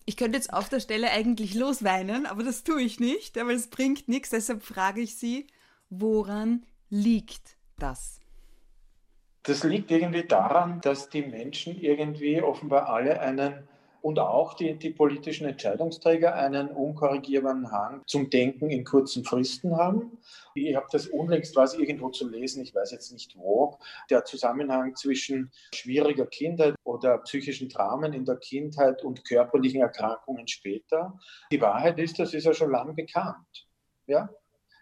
Ich 0.04 0.16
könnte 0.16 0.38
jetzt 0.38 0.52
auf 0.52 0.68
der 0.68 0.78
Stelle 0.78 1.10
eigentlich 1.10 1.54
losweinen, 1.54 2.24
aber 2.24 2.44
das 2.44 2.62
tue 2.62 2.82
ich 2.82 3.00
nicht, 3.00 3.36
aber 3.36 3.52
es 3.52 3.66
bringt 3.66 4.06
nichts. 4.06 4.30
Deshalb 4.30 4.62
frage 4.62 5.00
ich 5.00 5.16
Sie, 5.16 5.48
woran 5.90 6.64
liegt 6.88 7.56
das? 7.80 8.20
Das 9.44 9.62
liegt 9.62 9.90
irgendwie 9.90 10.24
daran, 10.24 10.80
dass 10.80 11.10
die 11.10 11.22
Menschen 11.22 11.78
irgendwie 11.80 12.40
offenbar 12.40 12.88
alle 12.88 13.20
einen 13.20 13.68
und 14.00 14.18
auch 14.18 14.52
die, 14.52 14.74
die 14.74 14.90
politischen 14.90 15.46
Entscheidungsträger 15.46 16.34
einen 16.34 16.68
unkorrigierbaren 16.68 17.72
Hang 17.72 18.02
zum 18.06 18.28
Denken 18.28 18.68
in 18.68 18.84
kurzen 18.84 19.24
Fristen 19.24 19.78
haben. 19.78 20.18
Ich 20.54 20.76
habe 20.76 20.86
das 20.92 21.06
unlängst 21.06 21.56
was 21.56 21.72
irgendwo 21.72 22.10
zu 22.10 22.28
lesen, 22.28 22.62
ich 22.62 22.74
weiß 22.74 22.90
jetzt 22.92 23.12
nicht 23.12 23.34
wo, 23.34 23.78
der 24.10 24.26
Zusammenhang 24.26 24.94
zwischen 24.94 25.50
schwieriger 25.74 26.26
Kindheit 26.26 26.74
oder 26.84 27.16
psychischen 27.18 27.70
Dramen 27.70 28.12
in 28.12 28.26
der 28.26 28.36
Kindheit 28.36 29.02
und 29.02 29.26
körperlichen 29.26 29.80
Erkrankungen 29.80 30.48
später. 30.48 31.18
Die 31.50 31.60
Wahrheit 31.62 31.98
ist, 31.98 32.18
das 32.18 32.34
ist 32.34 32.44
ja 32.44 32.52
schon 32.52 32.70
lange 32.70 32.92
bekannt. 32.92 33.66
Ja? 34.06 34.28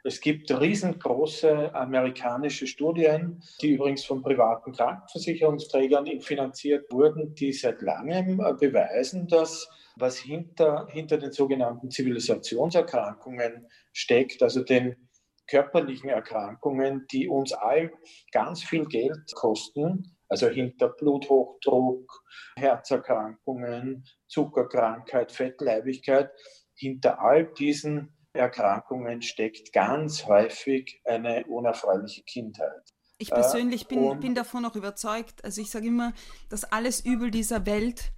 Es 0.04 0.20
gibt 0.20 0.50
riesengroße 0.50 1.72
amerikanische 1.74 2.66
Studien, 2.66 3.40
die 3.60 3.74
übrigens 3.74 4.04
von 4.04 4.20
privaten 4.20 4.72
Krankenversicherungsträgern 4.72 6.20
finanziert 6.20 6.90
wurden, 6.90 7.34
die 7.34 7.52
seit 7.52 7.82
langem 7.82 8.40
äh, 8.40 8.52
beweisen, 8.54 9.28
dass 9.28 9.68
was 9.96 10.18
hinter, 10.18 10.88
hinter 10.90 11.18
den 11.18 11.30
sogenannten 11.30 11.90
Zivilisationserkrankungen 11.90 13.68
steckt, 13.92 14.42
also 14.42 14.64
den 14.64 15.08
körperlichen 15.46 16.08
Erkrankungen, 16.08 17.06
die 17.12 17.28
uns 17.28 17.52
all 17.52 17.92
ganz 18.32 18.64
viel 18.64 18.86
Geld 18.86 19.32
kosten, 19.34 20.16
also 20.28 20.48
hinter 20.48 20.88
Bluthochdruck, 20.88 22.24
Herzerkrankungen, 22.56 24.04
Zuckerkrankheit, 24.28 25.30
Fettleibigkeit, 25.30 26.30
hinter 26.74 27.20
all 27.20 27.52
diesen 27.52 28.16
Erkrankungen 28.32 29.22
steckt 29.22 29.72
ganz 29.72 30.26
häufig 30.26 31.00
eine 31.04 31.44
unerfreuliche 31.46 32.22
Kindheit. 32.22 32.92
Ich 33.18 33.30
persönlich 33.30 33.86
bin, 33.86 34.18
bin 34.18 34.34
davon 34.34 34.64
auch 34.64 34.74
überzeugt. 34.74 35.44
Also 35.44 35.60
ich 35.60 35.70
sage 35.70 35.86
immer, 35.86 36.12
dass 36.48 36.64
alles 36.64 37.04
Übel 37.04 37.30
dieser 37.30 37.66
Welt 37.66 38.12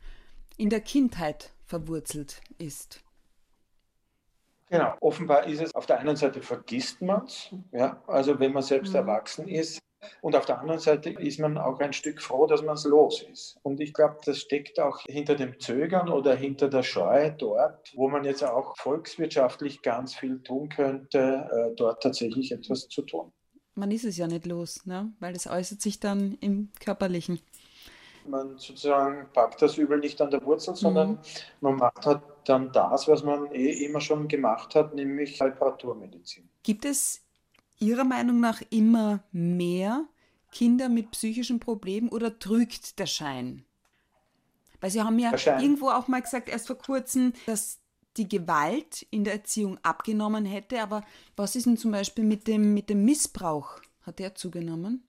in 0.56 0.70
der 0.70 0.80
Kindheit 0.80 1.52
verwurzelt 1.66 2.40
ist. 2.58 3.02
Genau, 4.70 4.94
offenbar 5.00 5.44
ist 5.46 5.60
es 5.60 5.74
auf 5.74 5.86
der 5.86 5.98
einen 5.98 6.16
Seite 6.16 6.40
vergisst 6.40 7.02
man 7.02 7.24
es, 7.26 7.54
ja, 7.70 8.02
also 8.06 8.38
wenn 8.40 8.52
man 8.52 8.62
selbst 8.62 8.90
mhm. 8.90 8.96
erwachsen 8.96 9.46
ist, 9.46 9.78
und 10.20 10.36
auf 10.36 10.46
der 10.46 10.60
anderen 10.60 10.80
Seite 10.80 11.10
ist 11.10 11.38
man 11.40 11.58
auch 11.58 11.80
ein 11.80 11.92
Stück 11.92 12.22
froh, 12.22 12.46
dass 12.46 12.62
man 12.62 12.74
es 12.74 12.84
los 12.84 13.22
ist. 13.22 13.58
Und 13.62 13.80
ich 13.80 13.92
glaube, 13.92 14.18
das 14.24 14.38
steckt 14.38 14.80
auch 14.80 15.00
hinter 15.06 15.34
dem 15.34 15.58
Zögern 15.60 16.08
oder 16.08 16.34
hinter 16.34 16.68
der 16.68 16.82
Scheu 16.82 17.30
dort, 17.30 17.92
wo 17.94 18.08
man 18.08 18.24
jetzt 18.24 18.44
auch 18.44 18.76
volkswirtschaftlich 18.76 19.82
ganz 19.82 20.14
viel 20.14 20.40
tun 20.42 20.68
könnte, 20.68 21.48
äh, 21.50 21.74
dort 21.76 22.02
tatsächlich 22.02 22.52
etwas 22.52 22.88
zu 22.88 23.02
tun. 23.02 23.32
Man 23.74 23.90
ist 23.90 24.04
es 24.04 24.16
ja 24.16 24.26
nicht 24.26 24.46
los, 24.46 24.86
ne? 24.86 25.12
weil 25.18 25.34
es 25.34 25.46
äußert 25.46 25.80
sich 25.80 25.98
dann 25.98 26.38
im 26.40 26.70
Körperlichen. 26.80 27.40
Man 28.26 28.56
sozusagen 28.56 29.26
packt 29.32 29.60
das 29.60 29.76
Übel 29.76 29.98
nicht 29.98 30.20
an 30.22 30.30
der 30.30 30.42
Wurzel, 30.44 30.74
sondern 30.74 31.10
mhm. 31.10 31.18
man 31.60 31.76
macht 31.76 32.06
halt 32.06 32.22
dann 32.46 32.72
das, 32.72 33.08
was 33.08 33.22
man 33.22 33.52
eh 33.52 33.84
immer 33.84 34.00
schon 34.00 34.28
gemacht 34.28 34.74
hat, 34.74 34.94
nämlich 34.94 35.42
Reparaturmedizin. 35.42 36.48
Gibt 36.62 36.84
es 36.84 37.23
Ihrer 37.84 38.04
Meinung 38.04 38.40
nach 38.40 38.62
immer 38.70 39.22
mehr 39.30 40.04
Kinder 40.52 40.88
mit 40.88 41.10
psychischen 41.10 41.60
Problemen 41.60 42.08
oder 42.08 42.38
trügt 42.38 42.98
der 42.98 43.06
Schein? 43.06 43.64
Weil 44.80 44.90
Sie 44.90 45.02
haben 45.02 45.18
ja 45.18 45.32
irgendwo 45.60 45.88
auch 45.90 46.08
mal 46.08 46.22
gesagt, 46.22 46.48
erst 46.48 46.66
vor 46.66 46.78
kurzem, 46.78 47.32
dass 47.46 47.80
die 48.16 48.28
Gewalt 48.28 49.06
in 49.10 49.24
der 49.24 49.34
Erziehung 49.34 49.78
abgenommen 49.82 50.44
hätte. 50.44 50.82
Aber 50.82 51.02
was 51.36 51.56
ist 51.56 51.66
denn 51.66 51.76
zum 51.76 51.92
Beispiel 51.92 52.24
mit 52.24 52.46
dem, 52.46 52.74
mit 52.74 52.88
dem 52.88 53.04
Missbrauch? 53.04 53.80
Hat 54.02 54.18
der 54.18 54.34
zugenommen? 54.34 55.02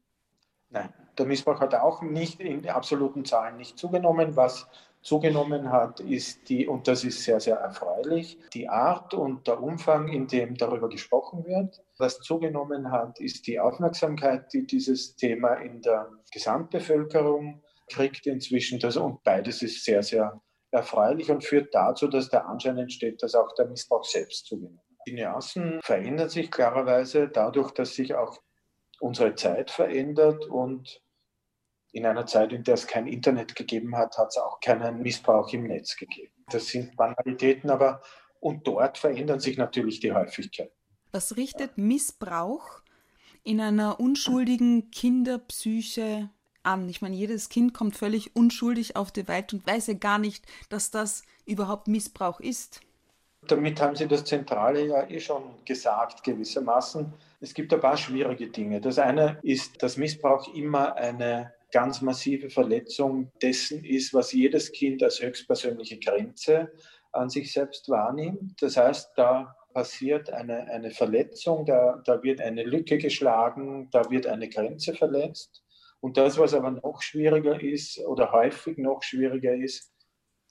Nein, 0.70 0.92
der 1.18 1.26
Missbrauch 1.26 1.60
hat 1.60 1.76
auch 1.76 2.02
nicht 2.02 2.40
in 2.40 2.68
absoluten 2.68 3.26
Zahlen 3.26 3.58
nicht 3.58 3.78
zugenommen. 3.78 4.36
Was 4.36 4.68
zugenommen 5.06 5.72
hat, 5.72 6.00
ist 6.00 6.50
die, 6.50 6.68
und 6.68 6.88
das 6.88 7.04
ist 7.04 7.24
sehr, 7.24 7.40
sehr 7.40 7.58
erfreulich, 7.58 8.40
die 8.54 8.68
Art 8.68 9.14
und 9.14 9.46
der 9.46 9.62
Umfang, 9.62 10.08
in 10.08 10.26
dem 10.28 10.58
darüber 10.58 10.90
gesprochen 10.90 11.46
wird. 11.46 11.80
Was 12.00 12.20
zugenommen 12.20 12.92
hat, 12.92 13.20
ist 13.20 13.46
die 13.46 13.60
Aufmerksamkeit, 13.60 14.52
die 14.52 14.66
dieses 14.66 15.16
Thema 15.16 15.54
in 15.54 15.82
der 15.82 16.10
Gesamtbevölkerung 16.34 17.62
kriegt 17.88 18.26
inzwischen. 18.26 18.80
Das, 18.80 18.98
und 18.98 19.24
beides 19.24 19.62
ist 19.62 19.86
sehr, 19.86 20.02
sehr 20.02 20.42
erfreulich 20.72 21.30
und 21.30 21.44
führt 21.44 21.74
dazu, 21.74 22.08
dass 22.08 22.30
der 22.30 22.48
Anschein 22.48 22.80
entsteht, 22.80 23.22
dass 23.22 23.36
auch 23.36 23.54
der 23.54 23.68
Missbrauch 23.68 24.04
selbst 24.04 24.48
zugenommen 24.48 24.80
hat. 24.80 24.98
Die 25.08 25.14
Nuancen 25.14 25.80
verändern 25.84 26.30
sich 26.30 26.50
klarerweise 26.50 27.28
dadurch, 27.28 27.72
dass 27.72 27.94
sich 27.94 28.16
auch 28.16 28.42
unsere 29.00 29.36
Zeit 29.36 29.70
verändert 29.70 30.48
und 30.48 31.00
in 31.96 32.06
einer 32.06 32.26
Zeit, 32.26 32.52
in 32.52 32.64
der 32.64 32.74
es 32.74 32.88
kein 32.88 33.08
Internet 33.08 33.56
gegeben 33.56 33.96
hat, 33.96 34.18
hat 34.18 34.28
es 34.28 34.38
auch 34.38 34.60
keinen 34.60 35.02
Missbrauch 35.02 35.52
im 35.54 35.64
Netz 35.64 35.96
gegeben. 35.96 36.34
Das 36.50 36.68
sind 36.68 36.98
Banalitäten, 36.98 37.70
aber 37.70 38.02
und 38.42 38.68
dort 38.68 38.98
verändern 38.98 39.40
sich 39.40 39.58
natürlich 39.58 40.02
die 40.02 40.12
Häufigkeit. 40.12 40.72
Was 41.14 41.38
richtet 41.38 41.78
Missbrauch 41.78 42.82
in 43.44 43.62
einer 43.62 44.02
unschuldigen 44.02 44.92
Kinderpsyche 44.92 46.30
an? 46.64 46.90
Ich 46.90 47.02
meine, 47.02 47.16
jedes 47.16 47.48
Kind 47.48 47.74
kommt 47.74 47.96
völlig 47.96 48.36
unschuldig 48.36 48.98
auf 48.98 49.14
die 49.14 49.30
Welt 49.30 49.54
und 49.54 49.66
weiß 49.66 49.88
ja 49.88 49.94
gar 49.94 50.20
nicht, 50.20 50.46
dass 50.68 50.92
das 50.92 51.24
überhaupt 51.46 51.88
Missbrauch 51.88 52.42
ist. 52.42 52.82
Damit 53.48 53.80
haben 53.80 53.96
Sie 53.96 54.08
das 54.08 54.26
Zentrale 54.26 54.86
ja 54.86 55.10
eh 55.10 55.22
schon 55.22 55.44
gesagt, 55.64 56.26
gewissermaßen. 56.26 57.14
Es 57.40 57.54
gibt 57.54 57.74
ein 57.74 57.80
paar 57.80 57.96
schwierige 57.96 58.48
Dinge. 58.48 58.82
Das 58.82 59.00
eine 59.00 59.40
ist, 59.44 59.82
dass 59.82 59.96
Missbrauch 59.96 60.54
immer 60.54 60.96
eine 60.96 61.54
ganz 61.76 62.02
massive 62.02 62.50
Verletzung 62.50 63.34
dessen 63.42 63.84
ist, 63.84 64.14
was 64.14 64.32
jedes 64.32 64.72
Kind 64.72 65.04
als 65.04 65.22
höchstpersönliche 65.22 66.00
Grenze 66.00 66.72
an 67.12 67.30
sich 67.30 67.52
selbst 67.52 67.90
wahrnimmt. 67.90 68.62
Das 68.62 68.78
heißt, 68.78 69.12
da 69.18 69.58
passiert 69.74 70.30
eine, 70.30 70.72
eine 70.72 70.92
Verletzung, 70.92 71.66
da, 71.66 72.02
da 72.06 72.24
wird 72.24 72.40
eine 72.40 72.64
Lücke 72.64 72.98
geschlagen, 72.98 73.90
da 73.92 74.10
wird 74.10 74.26
eine 74.26 74.48
Grenze 74.48 74.94
verletzt. 74.94 75.66
Und 76.00 76.16
das, 76.16 76.38
was 76.38 76.54
aber 76.54 76.72
noch 76.72 77.02
schwieriger 77.02 77.62
ist 77.62 78.00
oder 78.06 78.32
häufig 78.32 78.78
noch 78.78 79.04
schwieriger 79.04 79.54
ist, 79.54 79.92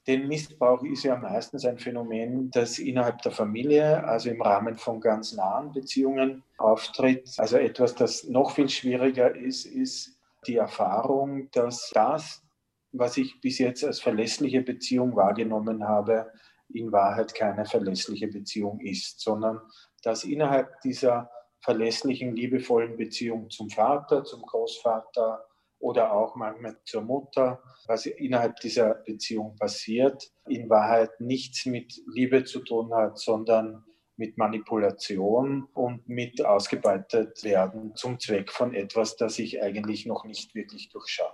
denn 0.05 0.27
Missbrauch 0.27 0.83
ist 0.83 1.05
ja 1.05 1.15
meistens 1.15 1.65
ein 1.65 1.79
Phänomen, 1.79 2.51
das 2.51 2.77
innerhalb 2.77 3.23
der 3.23 3.31
Familie, 3.31 4.03
also 4.03 4.29
im 4.29 4.43
Rahmen 4.43 4.75
von 4.75 5.01
ganz 5.01 5.33
nahen 5.33 5.71
Beziehungen 5.71 6.43
auftritt. 6.59 7.31
Also 7.37 7.57
etwas, 7.57 7.95
das 7.95 8.25
noch 8.25 8.51
viel 8.51 8.69
schwieriger 8.69 9.35
ist, 9.35 9.65
ist 9.65 10.14
die 10.47 10.55
Erfahrung, 10.55 11.49
dass 11.51 11.89
das, 11.93 12.43
was 12.91 13.17
ich 13.17 13.41
bis 13.41 13.59
jetzt 13.59 13.83
als 13.83 13.99
verlässliche 13.99 14.61
Beziehung 14.61 15.15
wahrgenommen 15.15 15.87
habe, 15.87 16.31
in 16.73 16.91
Wahrheit 16.91 17.35
keine 17.35 17.65
verlässliche 17.65 18.27
Beziehung 18.27 18.79
ist, 18.79 19.19
sondern 19.19 19.61
dass 20.03 20.23
innerhalb 20.23 20.81
dieser 20.81 21.29
verlässlichen, 21.59 22.35
liebevollen 22.35 22.95
Beziehung 22.97 23.49
zum 23.49 23.69
Vater, 23.69 24.23
zum 24.23 24.41
Großvater 24.43 25.45
oder 25.79 26.13
auch 26.13 26.35
manchmal 26.35 26.77
zur 26.85 27.01
Mutter, 27.01 27.61
was 27.87 28.05
innerhalb 28.05 28.55
dieser 28.57 28.95
Beziehung 28.95 29.55
passiert, 29.57 30.31
in 30.47 30.69
Wahrheit 30.69 31.19
nichts 31.19 31.65
mit 31.65 32.01
Liebe 32.07 32.43
zu 32.43 32.59
tun 32.61 32.93
hat, 32.93 33.19
sondern 33.19 33.83
mit 34.17 34.37
Manipulation 34.37 35.67
und 35.73 36.07
mit 36.07 36.43
ausgebeutet 36.43 37.43
werden 37.43 37.95
zum 37.95 38.19
Zweck 38.19 38.51
von 38.51 38.73
etwas, 38.73 39.15
das 39.17 39.39
ich 39.39 39.61
eigentlich 39.61 40.05
noch 40.05 40.25
nicht 40.25 40.55
wirklich 40.55 40.89
durchschaue. 40.89 41.33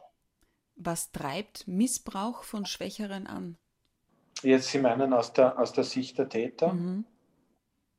Was 0.75 1.11
treibt 1.11 1.67
Missbrauch 1.67 2.43
von 2.43 2.65
Schwächeren 2.65 3.27
an? 3.27 3.57
Jetzt 4.41 4.69
Sie 4.69 4.79
meinen 4.79 5.13
aus 5.13 5.33
der, 5.33 5.59
aus 5.59 5.73
der 5.73 5.83
Sicht 5.83 6.17
der 6.17 6.29
Täter? 6.29 6.73
Mhm. 6.73 7.05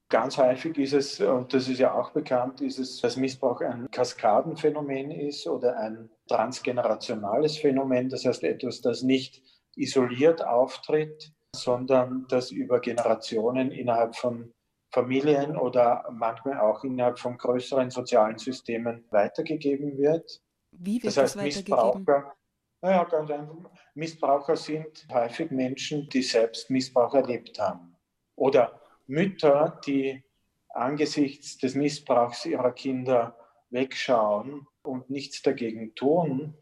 Ganz 0.09 0.37
häufig 0.37 0.77
ist 0.77 0.93
es, 0.93 1.21
und 1.21 1.55
das 1.55 1.69
ist 1.69 1.79
ja 1.79 1.95
auch 1.95 2.11
bekannt, 2.11 2.61
ist 2.61 2.79
es, 2.79 3.01
dass 3.01 3.17
Missbrauch 3.17 3.63
ein 3.63 3.91
Kaskadenphänomen 3.91 5.11
ist 5.11 5.47
oder 5.47 5.79
ein 5.79 6.11
transgenerationales 6.29 7.57
Phänomen. 7.57 8.11
Das 8.11 8.27
heißt 8.27 8.45
etwas, 8.45 8.83
das 8.83 9.03
nicht 9.03 9.43
isoliert 9.75 10.45
auftritt, 10.45 11.33
sondern 11.55 12.27
das 12.29 12.51
über 12.51 12.81
Generationen 12.81 13.71
innerhalb 13.71 14.17
von 14.17 14.53
Familien 14.93 15.57
oder 15.57 16.07
manchmal 16.13 16.61
auch 16.61 16.85
innerhalb 16.85 17.19
von 17.19 17.39
größeren 17.39 17.91
sozialen 17.91 18.39
Systemen 18.39 19.05
weitergegeben 19.11 19.97
wird. 19.97 20.41
Wie 20.73 21.03
wird 21.03 21.17
das, 21.17 21.17
heißt, 21.17 21.37
das? 21.37 21.43
Missbraucher, 21.45 22.35
naja, 22.83 23.05
ganz 23.05 23.31
einfach. 23.31 23.71
Missbraucher 23.95 24.57
sind 24.57 25.07
häufig 25.11 25.51
Menschen, 25.51 26.09
die 26.09 26.23
selbst 26.23 26.69
Missbrauch 26.69 27.15
erlebt 27.15 27.59
haben. 27.59 27.97
Oder 28.37 28.81
Mütter, 29.07 29.81
die 29.87 30.23
angesichts 30.71 31.59
des 31.59 31.75
Missbrauchs 31.75 32.45
ihrer 32.45 32.73
Kinder 32.73 33.37
wegschauen 33.71 34.67
und 34.83 35.11
nichts 35.11 35.43
dagegen 35.43 35.95
tun, 35.95 36.55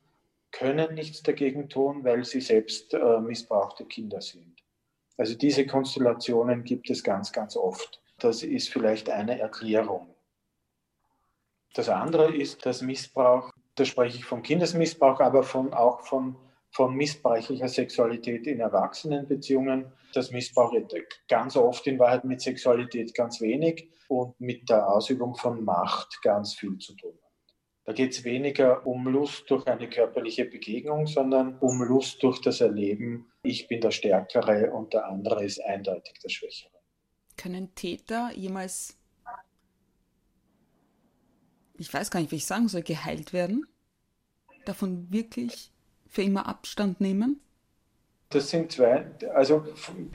können 0.52 0.94
nichts 0.94 1.22
dagegen 1.22 1.68
tun, 1.68 2.04
weil 2.04 2.24
sie 2.24 2.40
selbst 2.40 2.92
äh, 2.94 3.20
missbrauchte 3.20 3.84
Kinder 3.84 4.20
sind. 4.20 4.62
Also 5.16 5.36
diese 5.36 5.66
Konstellationen 5.66 6.64
gibt 6.64 6.90
es 6.90 7.04
ganz, 7.04 7.32
ganz 7.32 7.56
oft. 7.56 8.00
Das 8.20 8.42
ist 8.42 8.68
vielleicht 8.68 9.08
eine 9.08 9.38
Erklärung. 9.40 10.14
Das 11.74 11.88
andere 11.88 12.34
ist, 12.34 12.66
dass 12.66 12.82
Missbrauch, 12.82 13.50
da 13.76 13.84
spreche 13.84 14.18
ich 14.18 14.24
vom 14.24 14.42
Kindesmissbrauch, 14.42 15.20
aber 15.20 15.42
von, 15.42 15.72
auch 15.72 16.00
von, 16.00 16.36
von 16.70 16.94
missbräuchlicher 16.94 17.68
Sexualität 17.68 18.46
in 18.46 18.60
Erwachsenenbeziehungen. 18.60 19.92
Das 20.12 20.32
Missbrauch 20.32 20.74
ganz 21.28 21.56
oft 21.56 21.86
in 21.86 21.98
Wahrheit 21.98 22.24
mit 22.24 22.40
Sexualität 22.40 23.14
ganz 23.14 23.40
wenig 23.40 23.88
und 24.08 24.38
mit 24.40 24.68
der 24.68 24.88
Ausübung 24.88 25.34
von 25.36 25.64
Macht 25.64 26.20
ganz 26.22 26.54
viel 26.54 26.76
zu 26.78 26.94
tun 26.96 27.12
hat. 27.22 27.30
Da 27.84 27.92
geht 27.92 28.12
es 28.12 28.24
weniger 28.24 28.86
um 28.86 29.06
Lust 29.06 29.50
durch 29.50 29.66
eine 29.66 29.88
körperliche 29.88 30.44
Begegnung, 30.44 31.06
sondern 31.06 31.58
um 31.58 31.82
Lust 31.82 32.22
durch 32.22 32.40
das 32.40 32.60
Erleben, 32.60 33.32
ich 33.42 33.68
bin 33.68 33.80
der 33.80 33.92
Stärkere 33.92 34.70
und 34.72 34.92
der 34.92 35.06
andere 35.06 35.44
ist 35.44 35.64
eindeutig 35.64 36.18
der 36.22 36.28
Schwächere. 36.28 36.79
Können 37.40 37.74
Täter 37.74 38.32
jemals, 38.34 38.98
ich 41.78 41.92
weiß 41.92 42.10
gar 42.10 42.20
nicht, 42.20 42.32
wie 42.32 42.36
ich 42.36 42.44
sagen 42.44 42.68
soll, 42.68 42.82
geheilt 42.82 43.32
werden? 43.32 43.66
Davon 44.66 45.10
wirklich 45.10 45.72
für 46.06 46.20
immer 46.20 46.46
Abstand 46.46 47.00
nehmen? 47.00 47.40
Das 48.28 48.50
sind 48.50 48.72
zwei, 48.72 49.10
also 49.34 49.64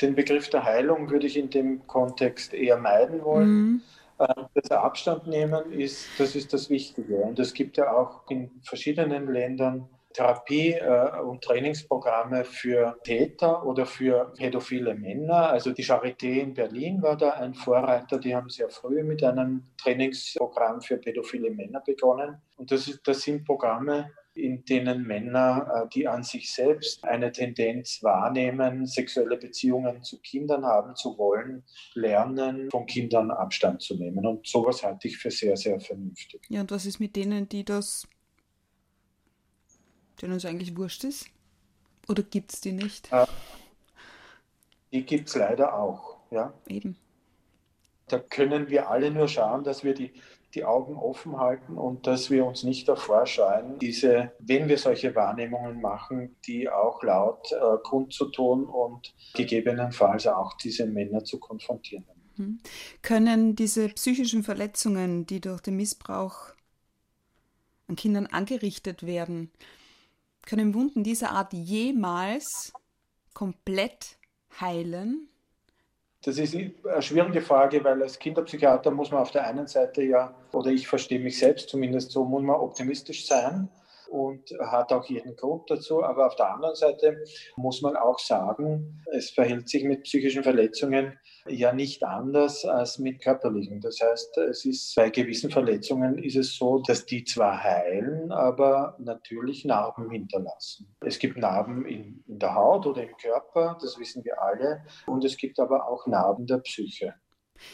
den 0.02 0.14
Begriff 0.14 0.52
der 0.52 0.66
Heilung 0.66 1.10
würde 1.10 1.26
ich 1.26 1.36
in 1.36 1.50
dem 1.50 1.88
Kontext 1.88 2.54
eher 2.54 2.78
meiden 2.78 3.24
wollen. 3.24 3.50
Mhm. 3.50 3.82
Äh, 4.20 4.34
das 4.54 4.70
Abstand 4.70 5.26
nehmen 5.26 5.72
ist, 5.72 6.08
das 6.20 6.36
ist 6.36 6.54
das 6.54 6.70
Wichtige. 6.70 7.16
Und 7.16 7.40
es 7.40 7.56
gibt 7.56 7.78
ja 7.78 7.92
auch 7.92 8.30
in 8.30 8.52
verschiedenen 8.62 9.34
Ländern 9.34 9.90
Therapie- 10.16 10.74
äh, 10.74 11.20
und 11.22 11.44
Trainingsprogramme 11.44 12.46
für 12.46 12.98
Täter 13.04 13.66
oder 13.66 13.86
für 13.86 14.32
pädophile 14.38 14.96
Männer. 14.96 15.50
Also 15.50 15.72
die 15.72 15.84
Charité 15.84 16.40
in 16.40 16.54
Berlin 16.54 17.02
war 17.02 17.18
da 17.18 17.32
ein 17.32 17.54
Vorreiter. 17.54 18.18
Die 18.18 18.34
haben 18.34 18.50
sehr 18.50 18.70
früh 18.70 19.04
mit 19.04 19.24
einem 19.24 19.64
Trainingsprogramm 19.78 20.82
für 20.82 20.98
pädophile 20.98 21.52
Männer 21.52 21.82
begonnen. 21.82 22.42
Und 22.56 22.72
das, 22.72 22.88
ist, 22.88 23.06
das 23.06 23.22
sind 23.22 23.46
Programme, 23.46 24.12
in 24.36 24.64
denen 24.66 25.04
Männer, 25.04 25.84
äh, 25.84 25.90
die 25.94 26.08
an 26.08 26.24
sich 26.24 26.54
selbst 26.54 27.04
eine 27.04 27.32
Tendenz 27.32 28.02
wahrnehmen, 28.02 28.86
sexuelle 28.86 29.38
Beziehungen 29.38 30.04
zu 30.04 30.20
Kindern 30.22 30.66
haben 30.66 30.96
zu 30.96 31.18
wollen, 31.18 31.64
lernen, 31.94 32.70
von 32.72 32.86
Kindern 32.86 33.32
Abstand 33.32 33.82
zu 33.82 33.96
nehmen. 33.96 34.26
Und 34.26 34.48
sowas 34.48 34.84
halte 34.84 35.08
ich 35.08 35.18
für 35.18 35.32
sehr, 35.32 35.58
sehr 35.58 35.80
vernünftig. 35.80 36.42
Ja, 36.50 36.62
und 36.62 36.72
was 36.72 36.86
ist 36.86 37.00
mit 37.00 37.16
denen, 37.16 37.50
die 37.50 37.64
das 37.64 38.08
denen 40.22 40.38
es 40.38 40.46
eigentlich 40.46 40.76
wurscht 40.78 41.04
ist? 41.04 41.28
Oder 42.08 42.24
gibt 42.24 42.54
es 42.54 42.62
die 42.62 42.72
nicht? 42.72 43.12
Äh, 43.12 43.26
die 44.92 45.06
gibt 45.06 45.30
es 45.30 45.36
leider 45.36 45.78
auch, 45.78 46.18
ja. 46.32 46.54
Eben. 46.68 46.98
Da 48.08 48.20
können 48.20 48.70
wir 48.70 48.90
alle 48.90 49.10
nur 49.10 49.28
schauen, 49.28 49.64
dass 49.64 49.84
wir 49.84 49.96
die, 49.96 50.14
die 50.54 50.64
Augen 50.64 50.96
offen 50.96 51.38
halten 51.38 51.78
und 51.78 52.06
dass 52.06 52.30
wir 52.30 52.46
uns 52.46 52.64
nicht 52.64 52.88
davor 52.88 53.26
scheuen, 53.26 53.80
diese, 53.80 54.32
wenn 54.40 54.68
wir 54.70 54.78
solche 54.78 55.16
Wahrnehmungen 55.16 55.82
machen, 55.82 56.36
die 56.46 56.70
auch 56.70 57.02
laut 57.02 57.52
äh, 57.52 57.78
kundzutun 57.84 58.66
und 58.66 59.14
gegebenenfalls 59.34 60.28
auch 60.28 60.54
diese 60.58 60.86
Männer 60.86 61.24
zu 61.24 61.40
konfrontieren. 61.40 62.06
Mhm. 62.38 62.60
Können 63.02 63.56
diese 63.56 63.90
psychischen 63.90 64.44
Verletzungen, 64.44 65.26
die 65.26 65.42
durch 65.42 65.62
den 65.62 65.78
Missbrauch 65.78 66.54
an 67.88 67.96
Kindern 67.96 68.28
angerichtet 68.28 69.06
werden, 69.06 69.52
können 70.46 70.74
Wunden 70.74 71.04
dieser 71.04 71.32
Art 71.32 71.54
jemals 71.54 72.74
komplett 73.34 74.18
heilen? 74.60 75.30
Das 76.24 76.40
ist 76.40 76.56
eine 76.56 77.02
schwierige 77.02 77.42
Frage, 77.42 77.84
weil 77.84 78.02
als 78.02 78.18
Kinderpsychiater 78.18 78.90
muss 78.90 79.12
man 79.12 79.22
auf 79.22 79.30
der 79.30 79.46
einen 79.46 79.68
Seite 79.68 80.02
ja, 80.02 80.34
oder 80.54 80.72
ich 80.72 80.88
verstehe 80.88 81.20
mich 81.20 81.38
selbst 81.38 81.70
zumindest 81.70 82.12
so, 82.12 82.26
muss 82.26 82.42
man 82.42 82.56
optimistisch 82.56 83.28
sein 83.28 83.70
und 84.10 84.50
hat 84.60 84.92
auch 84.92 85.06
jeden 85.06 85.36
Grund 85.36 85.70
dazu. 85.70 86.04
Aber 86.04 86.26
auf 86.26 86.36
der 86.36 86.52
anderen 86.52 86.76
Seite 86.76 87.24
muss 87.58 87.82
man 87.82 87.96
auch 87.96 88.18
sagen, 88.18 89.04
es 89.12 89.30
verhält 89.30 89.70
sich 89.70 89.84
mit 89.84 90.04
psychischen 90.04 90.42
Verletzungen 90.42 91.20
ja 91.48 91.74
nicht 91.74 92.04
anders 92.04 92.66
als 92.66 92.98
mit 93.00 93.22
körperlichen. 93.22 93.80
Das 93.82 94.00
heißt, 94.02 94.38
es 94.38 94.66
ist 94.66 94.96
bei 94.96 95.10
gewissen 95.10 95.52
Verletzungen 95.52 96.18
ist 96.18 96.36
es 96.36 96.56
so, 96.56 96.80
dass 96.80 97.06
die 97.06 97.24
zwar 97.24 97.64
heilen, 97.64 98.32
aber 98.32 98.96
natürlich 99.00 99.66
Narben 99.66 100.10
hinterlassen. 100.10 100.88
Es 101.02 101.20
gibt 101.20 101.38
Narben 101.38 101.86
in, 101.86 102.24
in 102.28 102.40
der 102.40 102.56
Haut 102.56 102.86
oder 102.86 103.04
im 103.04 103.16
Körper, 103.18 103.78
das 103.82 104.00
wissen 104.00 104.24
wir 104.26 104.42
alle, 104.42 104.84
und 105.06 105.24
es 105.24 105.38
gibt 105.38 105.60
aber 105.60 105.88
auch 105.88 106.08
Narben 106.08 106.48
der 106.48 106.58
Psyche. 106.58 107.14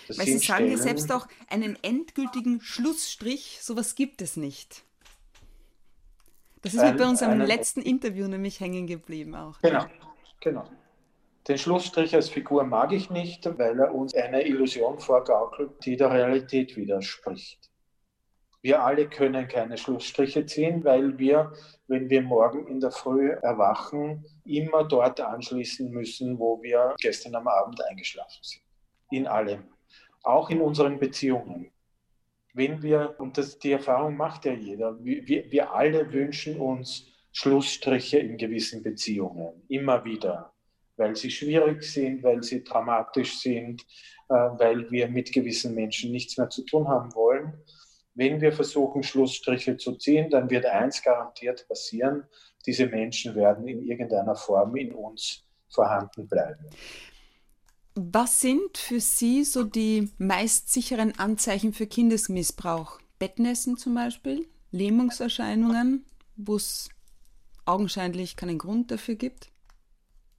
Das 0.07 0.19
Weil 0.19 0.25
Sie 0.25 0.37
sagen 0.37 0.69
ja 0.69 0.77
selbst 0.77 1.11
auch, 1.11 1.27
einen 1.49 1.77
endgültigen 1.81 2.61
Schlussstrich, 2.61 3.59
sowas 3.61 3.95
gibt 3.95 4.21
es 4.21 4.37
nicht. 4.37 4.83
Das 6.61 6.75
ist 6.75 6.79
ein, 6.79 6.97
bei 6.97 7.07
unserem 7.07 7.39
letzten 7.41 7.81
Interview 7.81 8.27
nämlich 8.27 8.59
hängen 8.59 8.85
geblieben 8.85 9.33
auch. 9.33 9.59
Genau, 9.61 9.85
genau. 10.39 10.63
Den 11.47 11.57
Schlussstrich 11.57 12.13
als 12.13 12.29
Figur 12.29 12.63
mag 12.63 12.91
ich 12.91 13.09
nicht, 13.09 13.45
weil 13.57 13.79
er 13.79 13.93
uns 13.93 14.13
eine 14.13 14.43
Illusion 14.43 14.99
vorgaukelt, 14.99 15.71
die 15.85 15.97
der 15.97 16.11
Realität 16.11 16.75
widerspricht. 16.75 17.69
Wir 18.61 18.83
alle 18.83 19.09
können 19.09 19.47
keine 19.47 19.77
Schlussstriche 19.77 20.45
ziehen, 20.45 20.83
weil 20.83 21.17
wir, 21.17 21.51
wenn 21.87 22.09
wir 22.11 22.21
morgen 22.21 22.67
in 22.67 22.79
der 22.79 22.91
Früh 22.91 23.31
erwachen, 23.31 24.23
immer 24.45 24.83
dort 24.83 25.19
anschließen 25.19 25.89
müssen, 25.89 26.37
wo 26.37 26.61
wir 26.61 26.95
gestern 26.99 27.33
am 27.35 27.47
Abend 27.47 27.83
eingeschlafen 27.83 28.43
sind. 28.43 28.63
In 29.09 29.25
allem. 29.25 29.63
Auch 30.21 30.51
in 30.51 30.61
unseren 30.61 30.99
Beziehungen 30.99 31.71
wenn 32.53 32.81
wir, 32.81 33.15
und 33.17 33.37
das, 33.37 33.59
die 33.59 33.71
Erfahrung 33.71 34.17
macht 34.17 34.45
ja 34.45 34.53
jeder, 34.53 35.03
wir, 35.03 35.51
wir 35.51 35.73
alle 35.73 36.11
wünschen 36.11 36.59
uns 36.59 37.07
Schlussstriche 37.31 38.19
in 38.19 38.37
gewissen 38.37 38.83
Beziehungen, 38.83 39.63
immer 39.69 40.03
wieder, 40.03 40.51
weil 40.97 41.15
sie 41.15 41.31
schwierig 41.31 41.83
sind, 41.83 42.23
weil 42.23 42.43
sie 42.43 42.63
dramatisch 42.63 43.39
sind, 43.39 43.81
äh, 44.29 44.33
weil 44.33 44.89
wir 44.91 45.07
mit 45.07 45.31
gewissen 45.31 45.75
Menschen 45.75 46.11
nichts 46.11 46.37
mehr 46.37 46.49
zu 46.49 46.63
tun 46.63 46.87
haben 46.87 47.13
wollen. 47.15 47.53
Wenn 48.13 48.41
wir 48.41 48.51
versuchen, 48.51 49.03
Schlussstriche 49.03 49.77
zu 49.77 49.95
ziehen, 49.95 50.29
dann 50.29 50.49
wird 50.49 50.65
eins 50.65 51.01
garantiert 51.01 51.67
passieren, 51.67 52.23
diese 52.65 52.85
Menschen 52.87 53.35
werden 53.35 53.67
in 53.67 53.83
irgendeiner 53.83 54.35
Form 54.35 54.75
in 54.75 54.93
uns 54.93 55.43
vorhanden 55.69 56.27
bleiben. 56.27 56.65
Was 57.95 58.39
sind 58.39 58.77
für 58.77 58.99
Sie 58.99 59.43
so 59.43 59.63
die 59.63 60.11
meist 60.17 60.71
sicheren 60.71 61.17
Anzeichen 61.17 61.73
für 61.73 61.87
Kindesmissbrauch? 61.87 62.99
Bettnässen 63.19 63.77
zum 63.77 63.95
Beispiel, 63.95 64.47
Lähmungserscheinungen, 64.71 66.05
wo 66.37 66.55
es 66.55 66.89
augenscheinlich 67.65 68.35
keinen 68.35 68.57
Grund 68.57 68.91
dafür 68.91 69.15
gibt? 69.15 69.50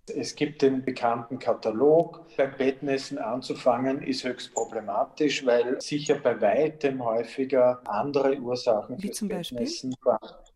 Es 0.09 0.35
gibt 0.35 0.63
den 0.63 0.85
bekannten 0.85 1.39
Katalog. 1.39 2.27
Beim 2.37 2.57
Bettnässen 2.57 3.19
anzufangen 3.19 4.03
ist 4.03 4.25
höchst 4.25 4.53
problematisch, 4.53 5.47
weil 5.47 5.81
sicher 5.81 6.17
bei 6.17 6.41
weitem 6.41 7.05
häufiger 7.05 7.81
andere 7.87 8.37
Ursachen 8.41 9.01
Wie 9.01 9.13
zum 9.13 9.29
Bettnässen 9.29 9.95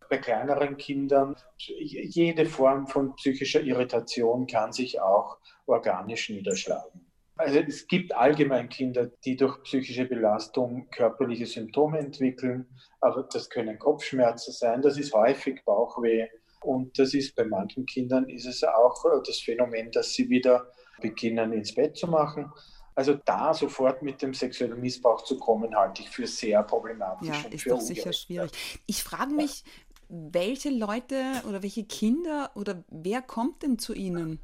bei 0.09 0.17
kleineren 0.17 0.75
Kindern. 0.77 1.35
Jede 1.57 2.45
Form 2.45 2.87
von 2.87 3.15
psychischer 3.15 3.61
Irritation 3.61 4.47
kann 4.47 4.73
sich 4.73 4.99
auch 4.99 5.37
organisch 5.65 6.29
niederschlagen. 6.29 7.05
Also 7.37 7.59
es 7.59 7.87
gibt 7.87 8.15
allgemein 8.15 8.67
Kinder, 8.67 9.11
die 9.23 9.37
durch 9.37 9.61
psychische 9.63 10.05
Belastung 10.05 10.89
körperliche 10.89 11.45
Symptome 11.45 11.99
entwickeln, 11.99 12.67
aber 12.99 13.27
das 13.31 13.49
können 13.49 13.77
Kopfschmerzen 13.77 14.53
sein, 14.53 14.81
das 14.81 14.97
ist 14.97 15.13
häufig 15.13 15.63
Bauchweh, 15.63 16.27
und 16.61 16.97
das 16.99 17.13
ist 17.13 17.35
bei 17.35 17.45
manchen 17.45 17.85
Kindern 17.85 18.27
ist 18.29 18.45
es 18.45 18.63
auch 18.63 19.05
äh, 19.05 19.21
das 19.25 19.39
Phänomen, 19.39 19.91
dass 19.91 20.13
sie 20.13 20.29
wieder 20.29 20.71
beginnen 21.01 21.53
ins 21.53 21.73
Bett 21.73 21.97
zu 21.97 22.07
machen. 22.07 22.51
Also 22.95 23.13
da 23.13 23.53
sofort 23.53 24.01
mit 24.01 24.21
dem 24.23 24.33
sexuellen 24.33 24.79
Missbrauch 24.79 25.23
zu 25.23 25.37
kommen, 25.37 25.75
halte 25.75 26.01
ich 26.01 26.09
für 26.09 26.25
sehr 26.25 26.63
problematisch. 26.63 27.27
Ja, 27.27 27.49
ist 27.49 27.69
doch 27.69 27.79
sicher 27.79 28.11
schwierig. 28.11 28.51
Ich 28.87 29.03
frage 29.03 29.33
mich, 29.33 29.63
welche 30.09 30.71
Leute 30.71 31.23
oder 31.47 31.61
welche 31.61 31.85
Kinder 31.85 32.51
oder 32.55 32.83
wer 32.89 33.21
kommt 33.21 33.61
denn 33.61 33.77
zu 33.77 33.93
Ihnen 33.93 34.39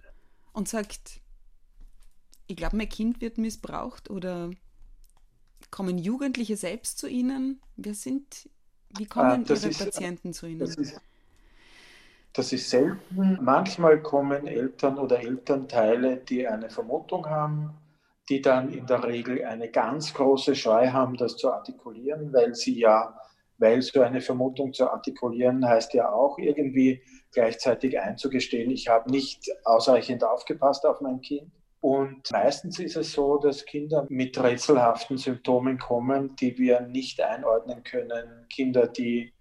und 0.51 0.67
sagt, 0.67 1.21
ich 2.47 2.55
glaube, 2.55 2.77
mein 2.77 2.89
Kind 2.89 3.21
wird 3.21 3.39
missbraucht 3.39 4.09
oder 4.09 4.51
kommen 5.71 5.97
Jugendliche 5.97 6.57
selbst 6.57 6.99
zu 6.99 7.07
Ihnen? 7.07 7.59
Wer 7.75 7.95
sind, 7.95 8.49
wie 8.97 9.05
kommen 9.05 9.45
ah, 9.47 9.53
Ihre 9.53 9.67
ist, 9.67 9.79
Patienten 9.79 10.33
zu 10.33 10.45
Ihnen? 10.45 10.59
Das 10.59 10.75
ist, 10.75 11.01
das 12.33 12.51
ist 12.51 12.69
selten. 12.69 13.37
Manchmal 13.41 14.01
kommen 14.01 14.47
Eltern 14.47 14.97
oder 14.97 15.19
Elternteile, 15.19 16.17
die 16.17 16.47
eine 16.47 16.69
Vermutung 16.69 17.27
haben, 17.29 17.77
die 18.29 18.41
dann 18.41 18.73
in 18.73 18.87
der 18.87 19.03
Regel 19.03 19.45
eine 19.45 19.69
ganz 19.69 20.13
große 20.13 20.55
Scheu 20.55 20.89
haben, 20.89 21.15
das 21.15 21.37
zu 21.37 21.51
artikulieren, 21.51 22.33
weil 22.33 22.55
sie 22.55 22.79
ja, 22.79 23.15
weil 23.59 23.81
so 23.81 24.01
eine 24.01 24.21
Vermutung 24.21 24.73
zu 24.73 24.89
artikulieren 24.89 25.67
heißt 25.67 25.93
ja 25.93 26.11
auch 26.11 26.39
irgendwie 26.39 27.03
gleichzeitig 27.31 27.99
einzugestehen, 27.99 28.71
ich 28.71 28.87
habe 28.87 29.11
nicht 29.11 29.49
ausreichend 29.63 30.23
aufgepasst 30.23 30.85
auf 30.85 31.01
mein 31.01 31.21
Kind. 31.21 31.51
Und 31.81 32.31
meistens 32.31 32.79
ist 32.79 32.95
es 32.95 33.11
so, 33.11 33.37
dass 33.37 33.65
Kinder 33.65 34.05
mit 34.07 34.41
rätselhaften 34.41 35.17
Symptomen 35.17 35.77
kommen, 35.77 36.35
die 36.37 36.57
wir 36.57 36.79
nicht 36.79 37.19
einordnen 37.21 37.83
können. 37.83 38.47
Kinder, 38.49 38.87
die 38.87 39.33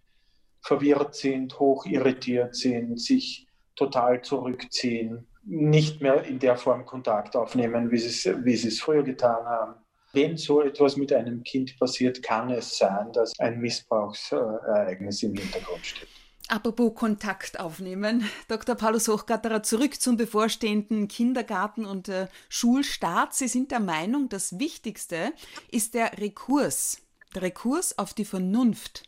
verwirrt 0.62 1.14
sind, 1.14 1.58
hoch 1.58 1.86
irritiert 1.86 2.54
sind, 2.54 3.00
sich 3.00 3.46
total 3.76 4.22
zurückziehen, 4.22 5.26
nicht 5.44 6.00
mehr 6.00 6.22
in 6.24 6.38
der 6.38 6.56
Form 6.56 6.86
Kontakt 6.86 7.36
aufnehmen, 7.36 7.90
wie 7.90 7.98
sie, 7.98 8.30
es, 8.30 8.44
wie 8.44 8.54
es 8.54 8.80
früher 8.80 9.02
getan 9.02 9.44
haben. 9.44 9.74
Wenn 10.12 10.36
so 10.36 10.60
etwas 10.60 10.96
mit 10.96 11.12
einem 11.12 11.42
Kind 11.42 11.78
passiert, 11.78 12.22
kann 12.22 12.50
es 12.50 12.76
sein, 12.76 13.12
dass 13.12 13.32
ein 13.38 13.60
Missbrauchsereignis 13.60 15.22
im 15.22 15.34
Hintergrund 15.34 15.84
steht. 15.84 16.08
Apropos 16.48 16.94
Kontakt 16.94 17.58
aufnehmen, 17.58 18.28
Dr. 18.48 18.74
Paulus 18.74 19.08
Hochgatterer, 19.08 19.62
zurück 19.62 20.00
zum 20.00 20.16
bevorstehenden 20.16 21.08
Kindergarten- 21.08 21.86
und 21.86 22.08
äh, 22.08 22.28
Schulstart. 22.50 23.34
Sie 23.34 23.48
sind 23.48 23.70
der 23.70 23.80
Meinung, 23.80 24.28
das 24.28 24.58
Wichtigste 24.58 25.32
ist 25.70 25.94
der 25.94 26.18
Rekurs, 26.18 26.98
der 27.34 27.42
Rekurs 27.42 27.98
auf 27.98 28.12
die 28.12 28.26
Vernunft. 28.26 29.04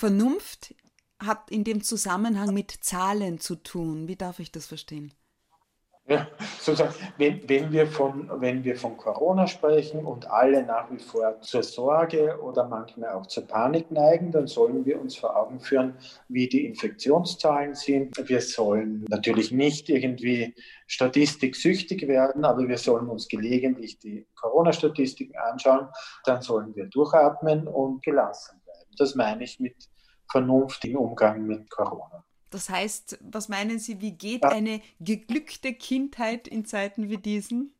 Vernunft 0.00 0.74
hat 1.22 1.50
in 1.50 1.62
dem 1.62 1.82
Zusammenhang 1.82 2.54
mit 2.54 2.70
Zahlen 2.70 3.38
zu 3.38 3.56
tun. 3.56 4.08
Wie 4.08 4.16
darf 4.16 4.38
ich 4.38 4.50
das 4.50 4.64
verstehen? 4.64 5.12
Ja, 6.06 6.26
sozusagen, 6.58 6.94
wenn, 7.18 7.46
wenn, 7.46 7.70
wir 7.70 7.86
von, 7.86 8.30
wenn 8.40 8.64
wir 8.64 8.76
von 8.76 8.96
Corona 8.96 9.46
sprechen 9.46 10.06
und 10.06 10.28
alle 10.30 10.64
nach 10.64 10.90
wie 10.90 10.98
vor 10.98 11.38
zur 11.42 11.62
Sorge 11.62 12.40
oder 12.40 12.66
manchmal 12.66 13.10
auch 13.10 13.26
zur 13.26 13.46
Panik 13.46 13.90
neigen, 13.90 14.32
dann 14.32 14.46
sollen 14.46 14.86
wir 14.86 14.98
uns 14.98 15.16
vor 15.16 15.36
Augen 15.36 15.60
führen, 15.60 15.94
wie 16.28 16.48
die 16.48 16.64
Infektionszahlen 16.64 17.74
sind. 17.74 18.16
Wir 18.26 18.40
sollen 18.40 19.04
natürlich 19.10 19.52
nicht 19.52 19.90
irgendwie 19.90 20.54
statistiksüchtig 20.86 22.08
werden, 22.08 22.46
aber 22.46 22.66
wir 22.66 22.78
sollen 22.78 23.10
uns 23.10 23.28
gelegentlich 23.28 23.98
die 23.98 24.26
Corona-Statistiken 24.34 25.36
anschauen. 25.36 25.88
Dann 26.24 26.40
sollen 26.40 26.74
wir 26.74 26.86
durchatmen 26.86 27.68
und 27.68 28.02
gelassen 28.02 28.59
das 28.96 29.14
meine 29.14 29.44
ich 29.44 29.60
mit 29.60 29.76
Vernunft 30.30 30.84
im 30.84 30.96
Umgang 30.96 31.46
mit 31.46 31.70
Corona. 31.70 32.24
Das 32.50 32.68
heißt, 32.68 33.18
was 33.22 33.48
meinen 33.48 33.78
Sie, 33.78 34.00
wie 34.00 34.12
geht 34.12 34.44
eine 34.44 34.80
geglückte 34.98 35.72
Kindheit 35.72 36.48
in 36.48 36.64
Zeiten 36.64 37.08
wie 37.08 37.18
diesen? 37.18 37.74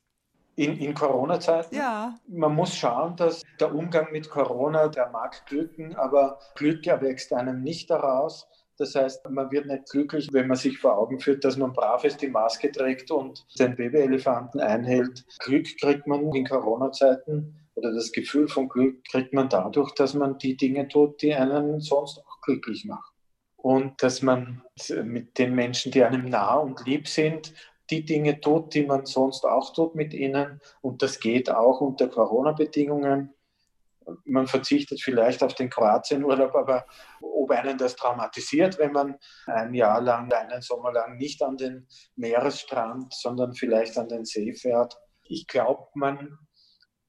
In, 0.57 0.77
in 0.79 0.95
Corona-Zeiten? 0.95 1.75
Ja. 1.75 2.15
Man 2.29 2.55
muss 2.55 2.77
schauen, 2.77 3.17
dass 3.17 3.43
der 3.59 3.75
Umgang 3.75 4.13
mit 4.13 4.29
Corona, 4.31 4.89
der 4.89 5.11
mag 5.11 5.45
glücken, 5.47 5.97
aber 5.97 6.39
Glück 6.55 6.87
erwächst 6.87 7.33
einem 7.33 7.63
nicht 7.63 7.91
daraus. 7.91 8.47
Das 8.77 8.95
heißt, 8.95 9.29
man 9.29 9.51
wird 9.51 9.67
nicht 9.67 9.91
glücklich, 9.91 10.29
wenn 10.33 10.47
man 10.47 10.57
sich 10.57 10.79
vor 10.79 10.97
Augen 10.97 11.21
führt, 11.21 11.45
dass 11.45 11.57
man 11.57 11.73
brav 11.73 12.05
ist, 12.05 12.23
die 12.23 12.29
Maske 12.29 12.71
trägt 12.71 13.11
und 13.11 13.45
den 13.59 13.77
Babyelefanten 13.77 14.61
einhält. 14.61 15.25
Glück 15.41 15.67
kriegt 15.81 16.07
man 16.07 16.33
in 16.33 16.47
Corona-Zeiten 16.47 17.60
oder 17.75 17.93
das 17.93 18.13
Gefühl 18.13 18.49
von 18.49 18.69
Glück 18.69 19.05
kriegt 19.05 19.33
man 19.33 19.49
dadurch, 19.49 19.93
dass 19.95 20.15
man 20.15 20.39
die 20.39 20.57
Dinge 20.57 20.89
tut, 20.89 21.23
die 21.23 21.35
einen 21.35 21.81
sonst 21.81 22.19
auch 22.19 22.41
glücklich 22.43 22.85
machen. 22.85 23.15
Und 23.57 24.03
dass 24.03 24.23
man 24.23 24.63
mit 25.05 25.39
den 25.39 25.55
Menschen, 25.55 25.93
die 25.93 26.03
einem 26.03 26.29
nah 26.29 26.55
und 26.55 26.87
lieb 26.87 27.07
sind, 27.09 27.53
die 27.91 28.05
Dinge 28.05 28.41
tut, 28.41 28.75
die 28.75 28.87
man 28.87 29.05
sonst 29.05 29.45
auch 29.45 29.73
tut 29.75 29.95
mit 29.95 30.15
ihnen. 30.15 30.61
Und 30.81 31.03
das 31.03 31.21
geht 31.21 31.51
auch 31.51 31.81
unter 31.81 32.09
Corona-Bedingungen. 32.09 33.35
Man 34.25 34.47
verzichtet 34.47 35.01
vielleicht 35.03 35.43
auf 35.43 35.55
den 35.55 35.69
Kroatienurlaub, 35.71 36.55
aber 36.55 36.87
ob 37.21 37.51
einen 37.51 37.79
das 37.79 37.97
traumatisiert, 37.97 38.79
wenn 38.79 38.93
man 38.93 39.17
ein 39.47 39.75
Jahr 39.75 40.01
lang, 40.01 40.33
einen 40.33 40.63
Sommer 40.63 40.93
lang 40.93 41.17
nicht 41.17 41.43
an 41.43 41.57
den 41.57 41.87
Meeresstrand, 42.17 43.13
sondern 43.13 43.55
vielleicht 43.55 43.99
an 43.99 44.09
den 44.09 44.25
See 44.25 44.55
fährt. 44.55 44.97
Ich 45.25 45.47
glaube, 45.47 45.89
man 45.95 46.39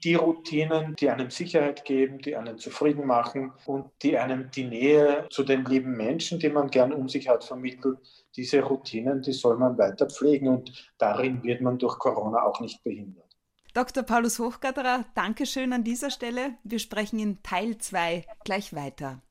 die 0.03 0.15
Routinen, 0.15 0.95
die 0.95 1.09
einem 1.09 1.29
Sicherheit 1.29 1.85
geben, 1.85 2.19
die 2.19 2.35
einen 2.35 2.57
zufrieden 2.57 3.05
machen 3.05 3.53
und 3.65 3.85
die 4.01 4.17
einem 4.17 4.49
die 4.51 4.63
Nähe 4.63 5.27
zu 5.29 5.43
den 5.43 5.65
lieben 5.65 5.95
Menschen, 5.95 6.39
die 6.39 6.49
man 6.49 6.69
gern 6.69 6.91
um 6.91 7.07
sich 7.07 7.27
hat, 7.29 7.43
vermittelt. 7.43 7.99
Diese 8.35 8.61
Routinen, 8.61 9.21
die 9.21 9.33
soll 9.33 9.57
man 9.57 9.77
weiter 9.77 10.07
pflegen 10.07 10.47
und 10.47 10.93
darin 10.97 11.43
wird 11.43 11.61
man 11.61 11.77
durch 11.77 11.99
Corona 11.99 12.43
auch 12.43 12.59
nicht 12.61 12.83
behindert. 12.83 13.25
Dr. 13.73 14.03
Paulus 14.03 14.39
Hochgatterer, 14.39 15.05
Dankeschön 15.15 15.71
an 15.71 15.83
dieser 15.83 16.09
Stelle. 16.09 16.55
Wir 16.63 16.79
sprechen 16.79 17.19
in 17.19 17.41
Teil 17.41 17.77
2 17.77 18.25
gleich 18.43 18.73
weiter. 18.73 19.21